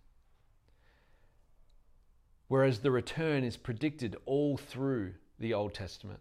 whereas 2.49 2.79
the 2.79 2.91
return 2.91 3.43
is 3.43 3.55
predicted 3.55 4.17
all 4.25 4.57
through 4.57 5.13
the 5.39 5.53
Old 5.53 5.73
Testament. 5.73 6.19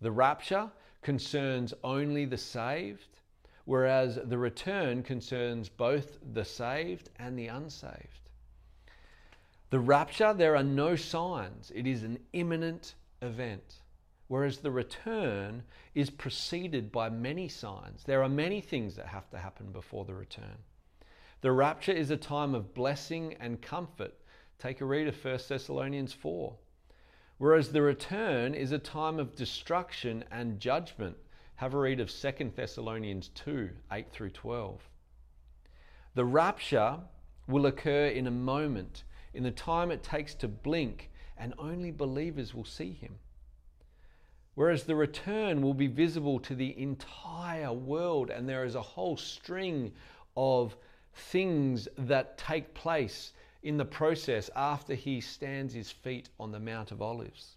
The 0.00 0.12
rapture 0.12 0.70
concerns 1.02 1.74
only 1.82 2.26
the 2.26 2.38
saved, 2.38 3.18
whereas 3.64 4.20
the 4.22 4.38
return 4.38 5.02
concerns 5.02 5.68
both 5.68 6.18
the 6.32 6.44
saved 6.44 7.10
and 7.18 7.36
the 7.36 7.48
unsaved. 7.48 8.20
The 9.70 9.80
rapture, 9.80 10.32
there 10.32 10.54
are 10.54 10.62
no 10.62 10.94
signs, 10.94 11.72
it 11.74 11.88
is 11.88 12.04
an 12.04 12.20
imminent 12.32 12.94
event. 13.20 13.80
Whereas 14.28 14.58
the 14.58 14.70
return 14.70 15.62
is 15.94 16.10
preceded 16.10 16.90
by 16.90 17.08
many 17.08 17.48
signs. 17.48 18.02
There 18.04 18.22
are 18.22 18.28
many 18.28 18.60
things 18.60 18.96
that 18.96 19.06
have 19.06 19.30
to 19.30 19.38
happen 19.38 19.70
before 19.72 20.04
the 20.04 20.14
return. 20.14 20.58
The 21.42 21.52
rapture 21.52 21.92
is 21.92 22.10
a 22.10 22.16
time 22.16 22.54
of 22.54 22.74
blessing 22.74 23.36
and 23.38 23.62
comfort. 23.62 24.14
Take 24.58 24.80
a 24.80 24.84
read 24.84 25.06
of 25.06 25.24
1 25.24 25.38
Thessalonians 25.48 26.12
4. 26.12 26.56
Whereas 27.38 27.70
the 27.70 27.82
return 27.82 28.54
is 28.54 28.72
a 28.72 28.78
time 28.78 29.18
of 29.18 29.36
destruction 29.36 30.24
and 30.30 30.58
judgment. 30.58 31.16
Have 31.56 31.74
a 31.74 31.78
read 31.78 32.00
of 32.00 32.10
2 32.10 32.52
Thessalonians 32.56 33.28
2 33.34 33.70
8 33.92 34.10
through 34.10 34.30
12. 34.30 34.88
The 36.14 36.24
rapture 36.24 36.98
will 37.46 37.66
occur 37.66 38.06
in 38.06 38.26
a 38.26 38.30
moment 38.30 39.04
in 39.36 39.42
the 39.42 39.50
time 39.50 39.90
it 39.90 40.02
takes 40.02 40.34
to 40.36 40.48
blink, 40.48 41.10
and 41.36 41.52
only 41.58 41.90
believers 41.90 42.54
will 42.54 42.64
see 42.64 42.92
him. 42.92 43.18
Whereas 44.56 44.84
the 44.84 44.96
return 44.96 45.60
will 45.60 45.74
be 45.74 45.86
visible 45.86 46.40
to 46.40 46.54
the 46.54 46.76
entire 46.80 47.74
world, 47.74 48.30
and 48.30 48.48
there 48.48 48.64
is 48.64 48.74
a 48.74 48.80
whole 48.80 49.18
string 49.18 49.92
of 50.34 50.74
things 51.12 51.88
that 51.98 52.38
take 52.38 52.72
place 52.72 53.34
in 53.62 53.76
the 53.76 53.84
process 53.84 54.48
after 54.56 54.94
he 54.94 55.20
stands 55.20 55.74
his 55.74 55.90
feet 55.90 56.30
on 56.40 56.52
the 56.52 56.58
Mount 56.58 56.90
of 56.90 57.02
Olives. 57.02 57.56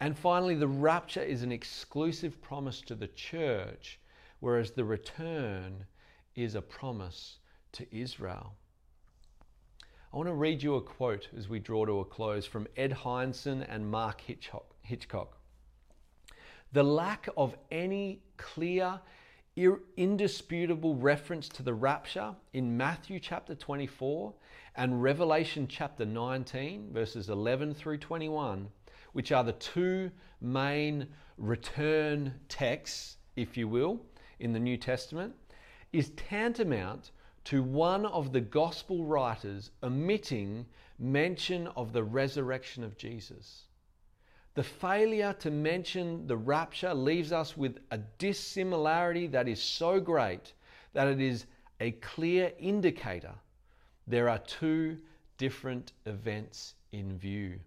And 0.00 0.16
finally, 0.16 0.54
the 0.54 0.66
rapture 0.66 1.22
is 1.22 1.42
an 1.42 1.52
exclusive 1.52 2.40
promise 2.40 2.80
to 2.82 2.94
the 2.94 3.08
church, 3.08 4.00
whereas 4.40 4.70
the 4.70 4.86
return 4.86 5.84
is 6.34 6.54
a 6.54 6.62
promise 6.62 7.40
to 7.72 7.86
Israel. 7.94 8.54
I 10.14 10.16
want 10.16 10.30
to 10.30 10.34
read 10.34 10.62
you 10.62 10.76
a 10.76 10.80
quote 10.80 11.28
as 11.36 11.50
we 11.50 11.58
draw 11.58 11.84
to 11.84 12.00
a 12.00 12.04
close 12.06 12.46
from 12.46 12.68
Ed 12.74 12.92
Hindson 12.92 13.66
and 13.68 13.90
Mark 13.90 14.22
Hitchcock. 14.22 15.39
The 16.72 16.82
lack 16.84 17.28
of 17.36 17.56
any 17.72 18.22
clear, 18.36 19.00
indisputable 19.96 20.94
reference 20.94 21.48
to 21.48 21.64
the 21.64 21.74
rapture 21.74 22.36
in 22.52 22.76
Matthew 22.76 23.18
chapter 23.18 23.56
24 23.56 24.32
and 24.76 25.02
Revelation 25.02 25.66
chapter 25.68 26.06
19, 26.06 26.92
verses 26.92 27.28
11 27.28 27.74
through 27.74 27.98
21, 27.98 28.68
which 29.12 29.32
are 29.32 29.42
the 29.42 29.52
two 29.54 30.12
main 30.40 31.08
return 31.36 32.34
texts, 32.48 33.16
if 33.34 33.56
you 33.56 33.66
will, 33.66 34.00
in 34.38 34.52
the 34.52 34.60
New 34.60 34.76
Testament, 34.76 35.34
is 35.92 36.10
tantamount 36.10 37.10
to 37.44 37.64
one 37.64 38.06
of 38.06 38.32
the 38.32 38.40
gospel 38.40 39.04
writers 39.04 39.72
omitting 39.82 40.66
mention 41.00 41.66
of 41.68 41.92
the 41.92 42.04
resurrection 42.04 42.84
of 42.84 42.96
Jesus. 42.96 43.64
The 44.54 44.62
failure 44.62 45.34
to 45.40 45.50
mention 45.50 46.26
the 46.26 46.36
rapture 46.36 46.92
leaves 46.92 47.32
us 47.32 47.56
with 47.56 47.78
a 47.90 47.98
dissimilarity 47.98 49.26
that 49.28 49.48
is 49.48 49.62
so 49.62 50.00
great 50.00 50.52
that 50.92 51.06
it 51.06 51.20
is 51.20 51.46
a 51.78 51.92
clear 51.92 52.52
indicator 52.58 53.34
there 54.06 54.28
are 54.28 54.38
two 54.38 54.98
different 55.38 55.92
events 56.04 56.74
in 56.92 57.16
view. 57.16 57.60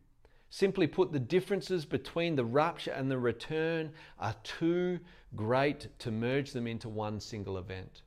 Simply 0.50 0.86
put, 0.86 1.12
the 1.12 1.20
differences 1.20 1.86
between 1.86 2.36
the 2.36 2.46
rapture 2.46 2.92
and 2.92 3.10
the 3.10 3.18
return 3.18 3.92
are 4.20 4.36
too 4.44 5.00
great 5.36 5.88
to 6.00 6.12
merge 6.12 6.52
them 6.52 6.68
into 6.68 6.90
one 6.90 7.20
single 7.20 7.58
event. 7.58 8.04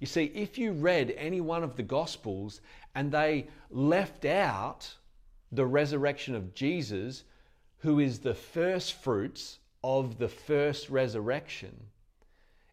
You 0.00 0.06
see, 0.06 0.24
if 0.34 0.58
you 0.58 0.72
read 0.72 1.14
any 1.16 1.40
one 1.40 1.62
of 1.62 1.76
the 1.76 1.82
Gospels 1.82 2.60
and 2.94 3.10
they 3.10 3.46
left 3.70 4.24
out 4.24 4.94
the 5.52 5.64
resurrection 5.64 6.34
of 6.34 6.54
Jesus, 6.54 7.24
who 7.84 8.00
is 8.00 8.18
the 8.18 8.32
first 8.32 8.94
fruits 8.94 9.58
of 9.82 10.16
the 10.16 10.26
first 10.26 10.88
resurrection, 10.88 11.76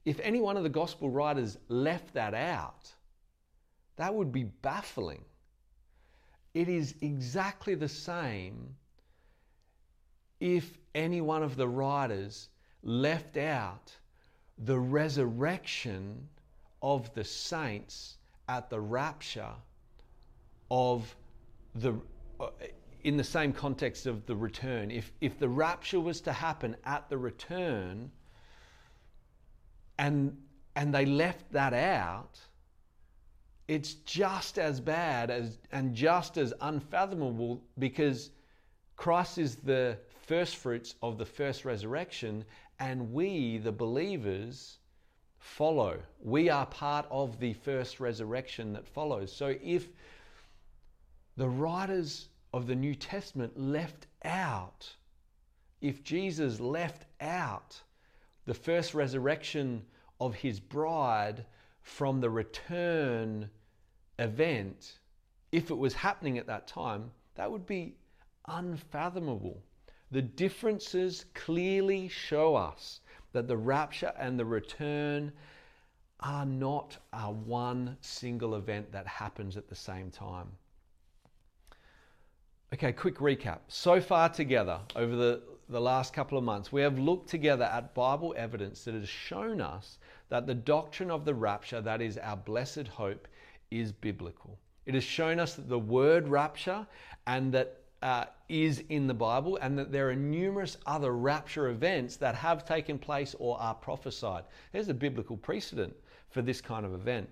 if 0.05 0.21
any 0.21 0.39
one 0.39 0.55
of 0.55 0.63
the 0.63 0.69
Gospel 0.69 1.09
writers 1.09 1.57
left 1.67 2.13
that 2.13 2.33
out, 2.33 2.89
that 3.97 4.15
would 4.15 4.31
be 4.31 4.45
baffling. 4.45 5.25
It 6.53 6.69
is 6.69 6.95
exactly 7.01 7.75
the 7.75 7.89
same 7.89 8.73
if 10.39 10.77
any 10.95 11.19
one 11.19 11.43
of 11.43 11.57
the 11.57 11.67
writers 11.67 12.47
left 12.81 13.35
out 13.35 13.93
the 14.59 14.79
resurrection 14.79 16.25
of 16.81 17.13
the 17.15 17.25
saints 17.25 18.15
at 18.47 18.69
the 18.69 18.79
rapture 18.79 19.55
of 20.69 21.13
the 21.75 21.95
uh, 22.39 22.47
in 23.03 23.17
the 23.17 23.23
same 23.23 23.53
context 23.53 24.05
of 24.05 24.25
the 24.25 24.35
return 24.35 24.91
if 24.91 25.11
if 25.21 25.39
the 25.39 25.49
rapture 25.49 25.99
was 25.99 26.21
to 26.21 26.31
happen 26.31 26.75
at 26.85 27.09
the 27.09 27.17
return 27.17 28.11
and 29.97 30.37
and 30.75 30.93
they 30.93 31.05
left 31.05 31.51
that 31.51 31.73
out 31.73 32.39
it's 33.67 33.93
just 33.93 34.59
as 34.59 34.79
bad 34.79 35.29
as 35.29 35.57
and 35.71 35.95
just 35.95 36.37
as 36.37 36.53
unfathomable 36.61 37.63
because 37.79 38.31
Christ 38.97 39.37
is 39.37 39.55
the 39.55 39.97
first 40.27 40.57
fruits 40.57 40.95
of 41.01 41.17
the 41.17 41.25
first 41.25 41.65
resurrection, 41.65 42.45
and 42.79 43.11
we, 43.11 43.57
the 43.57 43.71
believers, 43.71 44.77
follow. 45.39 45.97
We 46.21 46.49
are 46.49 46.65
part 46.67 47.07
of 47.09 47.39
the 47.39 47.53
first 47.53 47.99
resurrection 47.99 48.73
that 48.73 48.87
follows. 48.87 49.31
So 49.35 49.55
if 49.63 49.87
the 51.37 51.49
writers 51.49 52.27
of 52.53 52.67
the 52.67 52.75
New 52.75 52.95
Testament 52.95 53.57
left 53.57 54.07
out, 54.25 54.95
if 55.79 56.03
Jesus 56.03 56.59
left 56.59 57.05
out 57.19 57.81
the 58.45 58.53
first 58.53 58.93
resurrection 58.93 59.83
of 60.19 60.35
his 60.35 60.59
bride 60.59 61.45
from 61.81 62.19
the 62.19 62.29
return 62.29 63.49
event, 64.19 64.99
if 65.51 65.71
it 65.71 65.77
was 65.77 65.93
happening 65.93 66.37
at 66.37 66.47
that 66.47 66.67
time, 66.67 67.11
that 67.35 67.49
would 67.51 67.65
be 67.65 67.95
unfathomable. 68.47 69.63
The 70.11 70.21
differences 70.21 71.25
clearly 71.33 72.07
show 72.09 72.55
us 72.55 72.99
that 73.31 73.47
the 73.47 73.57
rapture 73.57 74.13
and 74.17 74.37
the 74.37 74.45
return 74.45 75.31
are 76.19 76.45
not 76.45 76.97
a 77.13 77.31
one 77.31 77.97
single 78.01 78.55
event 78.55 78.91
that 78.91 79.07
happens 79.07 79.57
at 79.57 79.69
the 79.69 79.75
same 79.75 80.11
time. 80.11 80.51
Okay, 82.73 82.93
quick 82.93 83.17
recap. 83.17 83.59
So 83.67 83.99
far 83.99 84.29
together, 84.29 84.79
over 84.95 85.13
the, 85.13 85.41
the 85.67 85.81
last 85.81 86.13
couple 86.13 86.37
of 86.37 86.45
months, 86.45 86.71
we 86.71 86.81
have 86.81 86.97
looked 86.97 87.29
together 87.29 87.65
at 87.65 87.93
Bible 87.93 88.33
evidence 88.37 88.85
that 88.85 88.93
has 88.93 89.09
shown 89.09 89.59
us 89.59 89.97
that 90.29 90.47
the 90.47 90.53
doctrine 90.53 91.11
of 91.11 91.25
the 91.25 91.33
rapture, 91.33 91.81
that 91.81 92.01
is 92.01 92.17
our 92.17 92.37
blessed 92.37 92.87
hope, 92.87 93.27
is 93.71 93.91
biblical. 93.91 94.57
It 94.85 94.93
has 94.93 95.03
shown 95.03 95.37
us 95.37 95.55
that 95.55 95.67
the 95.67 95.77
word 95.77 96.29
rapture 96.29 96.87
and 97.27 97.53
that 97.53 97.81
uh, 98.01 98.25
is 98.47 98.83
in 98.87 99.05
the 99.05 99.13
Bible, 99.13 99.59
and 99.61 99.77
that 99.77 99.91
there 99.91 100.09
are 100.09 100.15
numerous 100.15 100.77
other 100.85 101.11
rapture 101.11 101.67
events 101.67 102.15
that 102.15 102.35
have 102.35 102.65
taken 102.65 102.97
place 102.97 103.35
or 103.37 103.59
are 103.59 103.75
prophesied. 103.75 104.45
There's 104.71 104.87
a 104.87 104.93
biblical 104.93 105.35
precedent 105.35 105.93
for 106.29 106.41
this 106.41 106.61
kind 106.61 106.85
of 106.85 106.93
event. 106.93 107.29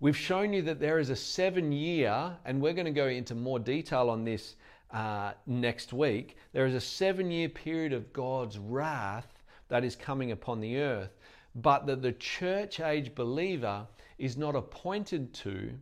We've 0.00 0.16
shown 0.16 0.52
you 0.52 0.62
that 0.62 0.78
there 0.78 1.00
is 1.00 1.10
a 1.10 1.16
seven 1.16 1.72
year, 1.72 2.36
and 2.44 2.62
we're 2.62 2.72
going 2.72 2.84
to 2.84 2.92
go 2.92 3.08
into 3.08 3.34
more 3.34 3.58
detail 3.58 4.10
on 4.10 4.22
this 4.22 4.54
uh, 4.92 5.32
next 5.44 5.92
week. 5.92 6.36
There 6.52 6.66
is 6.66 6.74
a 6.74 6.80
seven 6.80 7.32
year 7.32 7.48
period 7.48 7.92
of 7.92 8.12
God's 8.12 8.58
wrath 8.58 9.42
that 9.66 9.82
is 9.82 9.96
coming 9.96 10.30
upon 10.30 10.60
the 10.60 10.78
earth, 10.78 11.16
but 11.56 11.86
that 11.86 12.00
the 12.00 12.12
church 12.12 12.78
age 12.78 13.12
believer 13.16 13.88
is 14.18 14.36
not 14.36 14.54
appointed 14.54 15.34
to, 15.34 15.72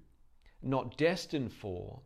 not 0.62 0.96
destined 0.96 1.52
for, 1.52 2.00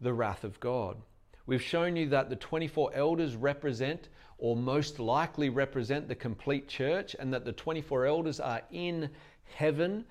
the 0.00 0.14
wrath 0.14 0.44
of 0.44 0.58
God. 0.60 0.96
We've 1.44 1.60
shown 1.60 1.94
you 1.94 2.08
that 2.08 2.30
the 2.30 2.36
24 2.36 2.92
elders 2.94 3.36
represent, 3.36 4.08
or 4.38 4.56
most 4.56 4.98
likely 4.98 5.50
represent, 5.50 6.08
the 6.08 6.14
complete 6.14 6.68
church, 6.68 7.14
and 7.18 7.34
that 7.34 7.44
the 7.44 7.52
24 7.52 8.06
elders 8.06 8.40
are 8.40 8.62
in 8.70 9.10
heaven 9.44 10.06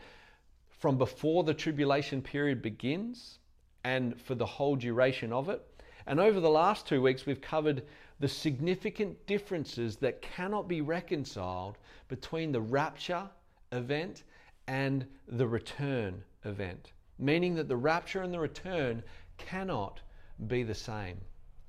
from 0.80 0.98
before 0.98 1.44
the 1.44 1.54
tribulation 1.54 2.22
period 2.22 2.62
begins 2.62 3.40
and 3.84 4.20
for 4.20 4.36
the 4.36 4.46
whole 4.46 4.76
duration 4.76 5.32
of 5.32 5.50
it. 5.50 5.62
And 6.08 6.20
over 6.20 6.40
the 6.40 6.50
last 6.50 6.88
two 6.88 7.02
weeks, 7.02 7.26
we've 7.26 7.42
covered 7.42 7.84
the 8.20 8.28
significant 8.28 9.26
differences 9.28 9.98
that 9.98 10.22
cannot 10.22 10.68
be 10.68 10.82
reconciled 10.82 11.78
between 12.08 12.52
the 12.52 12.62
rapture 12.62 13.30
event 13.72 14.24
and 14.68 15.06
the 15.28 15.48
return 15.48 16.24
event, 16.46 16.94
meaning 17.18 17.56
that 17.56 17.68
the 17.68 17.78
rapture 17.78 18.22
and 18.22 18.34
the 18.34 18.40
return 18.40 19.04
cannot 19.38 20.02
be 20.48 20.64
the 20.64 20.76
same 20.76 21.18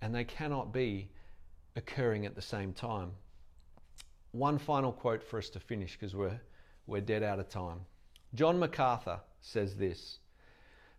and 0.03 0.15
they 0.15 0.25
cannot 0.25 0.73
be 0.73 1.09
occurring 1.77 2.27
at 2.27 2.35
the 2.35 2.43
same 2.43 2.73
time. 2.73 3.11
One 4.33 4.59
final 4.59 4.93
quote 4.93 5.23
for 5.23 5.39
us 5.39 5.51
to 5.51 5.61
finish 5.61 5.93
because 5.99 6.15
we're, 6.15 6.41
we're 6.87 7.01
dead 7.01 7.23
out 7.23 7.39
of 7.41 7.49
time. 7.49 7.81
John 8.35 8.59
MacArthur 8.59 9.21
says 9.41 9.77
this 9.77 10.21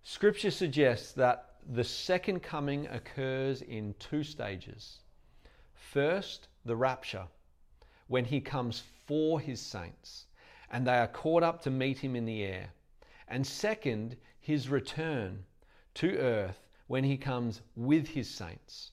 Scripture 0.04 0.52
suggests 0.52 1.14
that 1.14 1.56
the 1.70 1.84
second 1.84 2.42
coming 2.42 2.88
occurs 2.88 3.62
in 3.62 3.96
two 4.00 4.24
stages. 4.24 5.00
First, 5.74 6.48
the 6.66 6.76
rapture, 6.76 7.28
when 8.08 8.26
he 8.26 8.42
comes 8.42 8.84
for 9.06 9.40
his 9.40 9.62
saints 9.62 10.26
and 10.70 10.86
they 10.86 10.98
are 10.98 11.08
caught 11.08 11.44
up 11.44 11.62
to 11.62 11.70
meet 11.70 12.00
him 12.00 12.16
in 12.16 12.26
the 12.26 12.44
air. 12.44 12.70
And 13.28 13.46
second, 13.46 14.18
his 14.40 14.70
return 14.70 15.46
to 15.96 16.18
earth 16.18 16.68
when 16.88 17.04
he 17.04 17.18
comes 17.18 17.62
with 17.76 18.08
his 18.10 18.30
saints 18.30 18.92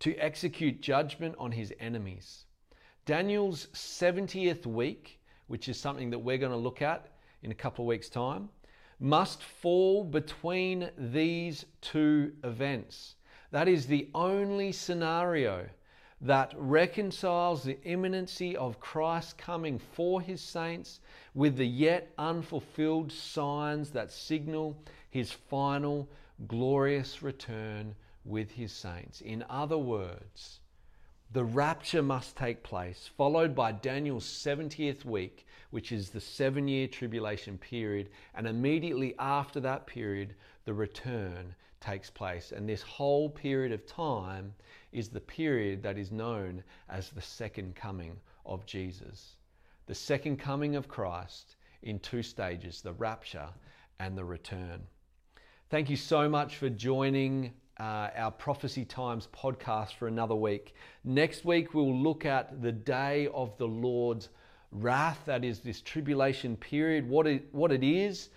to 0.00 0.14
execute 0.16 0.82
judgment 0.82 1.34
on 1.38 1.52
his 1.52 1.72
enemies. 1.80 2.44
Daniel's 3.06 3.66
70th 3.68 4.66
week, 4.66 5.20
which 5.46 5.68
is 5.68 5.78
something 5.78 6.10
that 6.10 6.18
we're 6.18 6.36
going 6.36 6.52
to 6.52 6.58
look 6.58 6.82
at 6.82 7.15
in 7.42 7.50
a 7.50 7.54
couple 7.54 7.84
of 7.84 7.88
weeks' 7.88 8.08
time, 8.08 8.48
must 8.98 9.42
fall 9.42 10.04
between 10.04 10.90
these 10.96 11.66
two 11.80 12.32
events. 12.42 13.16
That 13.50 13.68
is 13.68 13.86
the 13.86 14.08
only 14.14 14.72
scenario 14.72 15.66
that 16.20 16.54
reconciles 16.56 17.62
the 17.62 17.80
imminency 17.82 18.56
of 18.56 18.80
Christ 18.80 19.36
coming 19.36 19.78
for 19.78 20.20
his 20.20 20.40
saints 20.40 21.00
with 21.34 21.56
the 21.56 21.66
yet 21.66 22.10
unfulfilled 22.16 23.12
signs 23.12 23.90
that 23.90 24.10
signal 24.10 24.76
his 25.10 25.30
final 25.30 26.08
glorious 26.48 27.22
return 27.22 27.94
with 28.24 28.50
his 28.50 28.72
saints. 28.72 29.20
In 29.20 29.44
other 29.48 29.78
words, 29.78 30.60
the 31.32 31.44
rapture 31.44 32.02
must 32.02 32.36
take 32.36 32.62
place, 32.62 33.10
followed 33.16 33.54
by 33.54 33.72
Daniel's 33.72 34.26
70th 34.26 35.04
week, 35.04 35.45
which 35.76 35.92
is 35.92 36.08
the 36.08 36.18
seven 36.18 36.66
year 36.66 36.88
tribulation 36.88 37.58
period, 37.58 38.08
and 38.34 38.46
immediately 38.46 39.14
after 39.18 39.60
that 39.60 39.86
period, 39.86 40.34
the 40.64 40.72
return 40.72 41.54
takes 41.80 42.08
place. 42.08 42.50
And 42.50 42.66
this 42.66 42.80
whole 42.80 43.28
period 43.28 43.72
of 43.72 43.84
time 43.84 44.54
is 44.92 45.10
the 45.10 45.20
period 45.20 45.82
that 45.82 45.98
is 45.98 46.10
known 46.10 46.64
as 46.88 47.10
the 47.10 47.20
second 47.20 47.76
coming 47.76 48.16
of 48.46 48.64
Jesus. 48.64 49.36
The 49.84 49.94
second 49.94 50.38
coming 50.38 50.76
of 50.76 50.88
Christ 50.88 51.56
in 51.82 51.98
two 51.98 52.22
stages 52.22 52.80
the 52.80 52.94
rapture 52.94 53.50
and 54.00 54.16
the 54.16 54.24
return. 54.24 54.80
Thank 55.68 55.90
you 55.90 55.96
so 55.96 56.26
much 56.26 56.56
for 56.56 56.70
joining 56.70 57.52
uh, 57.78 58.08
our 58.16 58.30
Prophecy 58.30 58.86
Times 58.86 59.28
podcast 59.30 59.92
for 59.96 60.08
another 60.08 60.34
week. 60.34 60.74
Next 61.04 61.44
week, 61.44 61.74
we'll 61.74 61.94
look 61.94 62.24
at 62.24 62.62
the 62.62 62.72
day 62.72 63.28
of 63.34 63.58
the 63.58 63.68
Lord's 63.68 64.30
wrath, 64.82 65.20
that 65.26 65.44
is, 65.44 65.60
this 65.60 65.80
tribulation 65.80 66.56
period, 66.56 67.08
what 67.08 67.26
it, 67.26 67.48
what 67.52 67.72
it 67.72 67.84
is, 67.84 68.30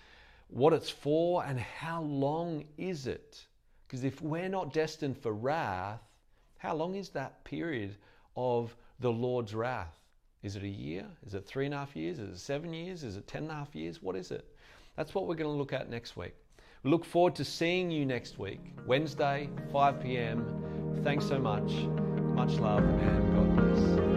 what 0.48 0.72
it's 0.72 0.90
for, 0.90 1.44
and 1.44 1.58
how 1.58 2.02
long 2.02 2.64
is 2.76 3.06
it? 3.06 3.44
Because 3.86 4.04
if 4.04 4.20
we're 4.22 4.48
not 4.48 4.72
destined 4.72 5.16
for 5.18 5.32
wrath, 5.32 6.00
how 6.58 6.74
long 6.74 6.94
is 6.94 7.08
that 7.10 7.42
period 7.44 7.96
of 8.36 8.74
the 9.00 9.10
Lord's 9.10 9.54
wrath? 9.54 9.96
Is 10.42 10.56
it 10.56 10.62
a 10.62 10.68
year? 10.68 11.06
Is 11.26 11.34
it 11.34 11.46
three 11.46 11.66
and 11.66 11.74
a 11.74 11.78
half 11.78 11.94
years? 11.94 12.18
Is 12.18 12.30
it 12.30 12.38
seven 12.38 12.72
years? 12.72 13.04
Is 13.04 13.16
it 13.16 13.26
ten 13.26 13.42
and 13.42 13.50
a 13.50 13.54
half 13.54 13.74
years? 13.74 14.02
What 14.02 14.16
is 14.16 14.30
it? 14.30 14.46
That's 14.96 15.14
what 15.14 15.26
we're 15.26 15.34
going 15.34 15.50
to 15.50 15.56
look 15.56 15.72
at 15.72 15.90
next 15.90 16.16
week. 16.16 16.34
We 16.82 16.90
look 16.90 17.04
forward 17.04 17.34
to 17.36 17.44
seeing 17.44 17.90
you 17.90 18.06
next 18.06 18.38
week, 18.38 18.60
Wednesday, 18.86 19.50
5 19.70 20.00
p.m. 20.00 21.00
Thanks 21.04 21.26
so 21.26 21.38
much. 21.38 21.70
Much 22.34 22.52
love 22.54 22.84
and 22.84 23.34
God 23.34 23.56
bless. 23.56 24.09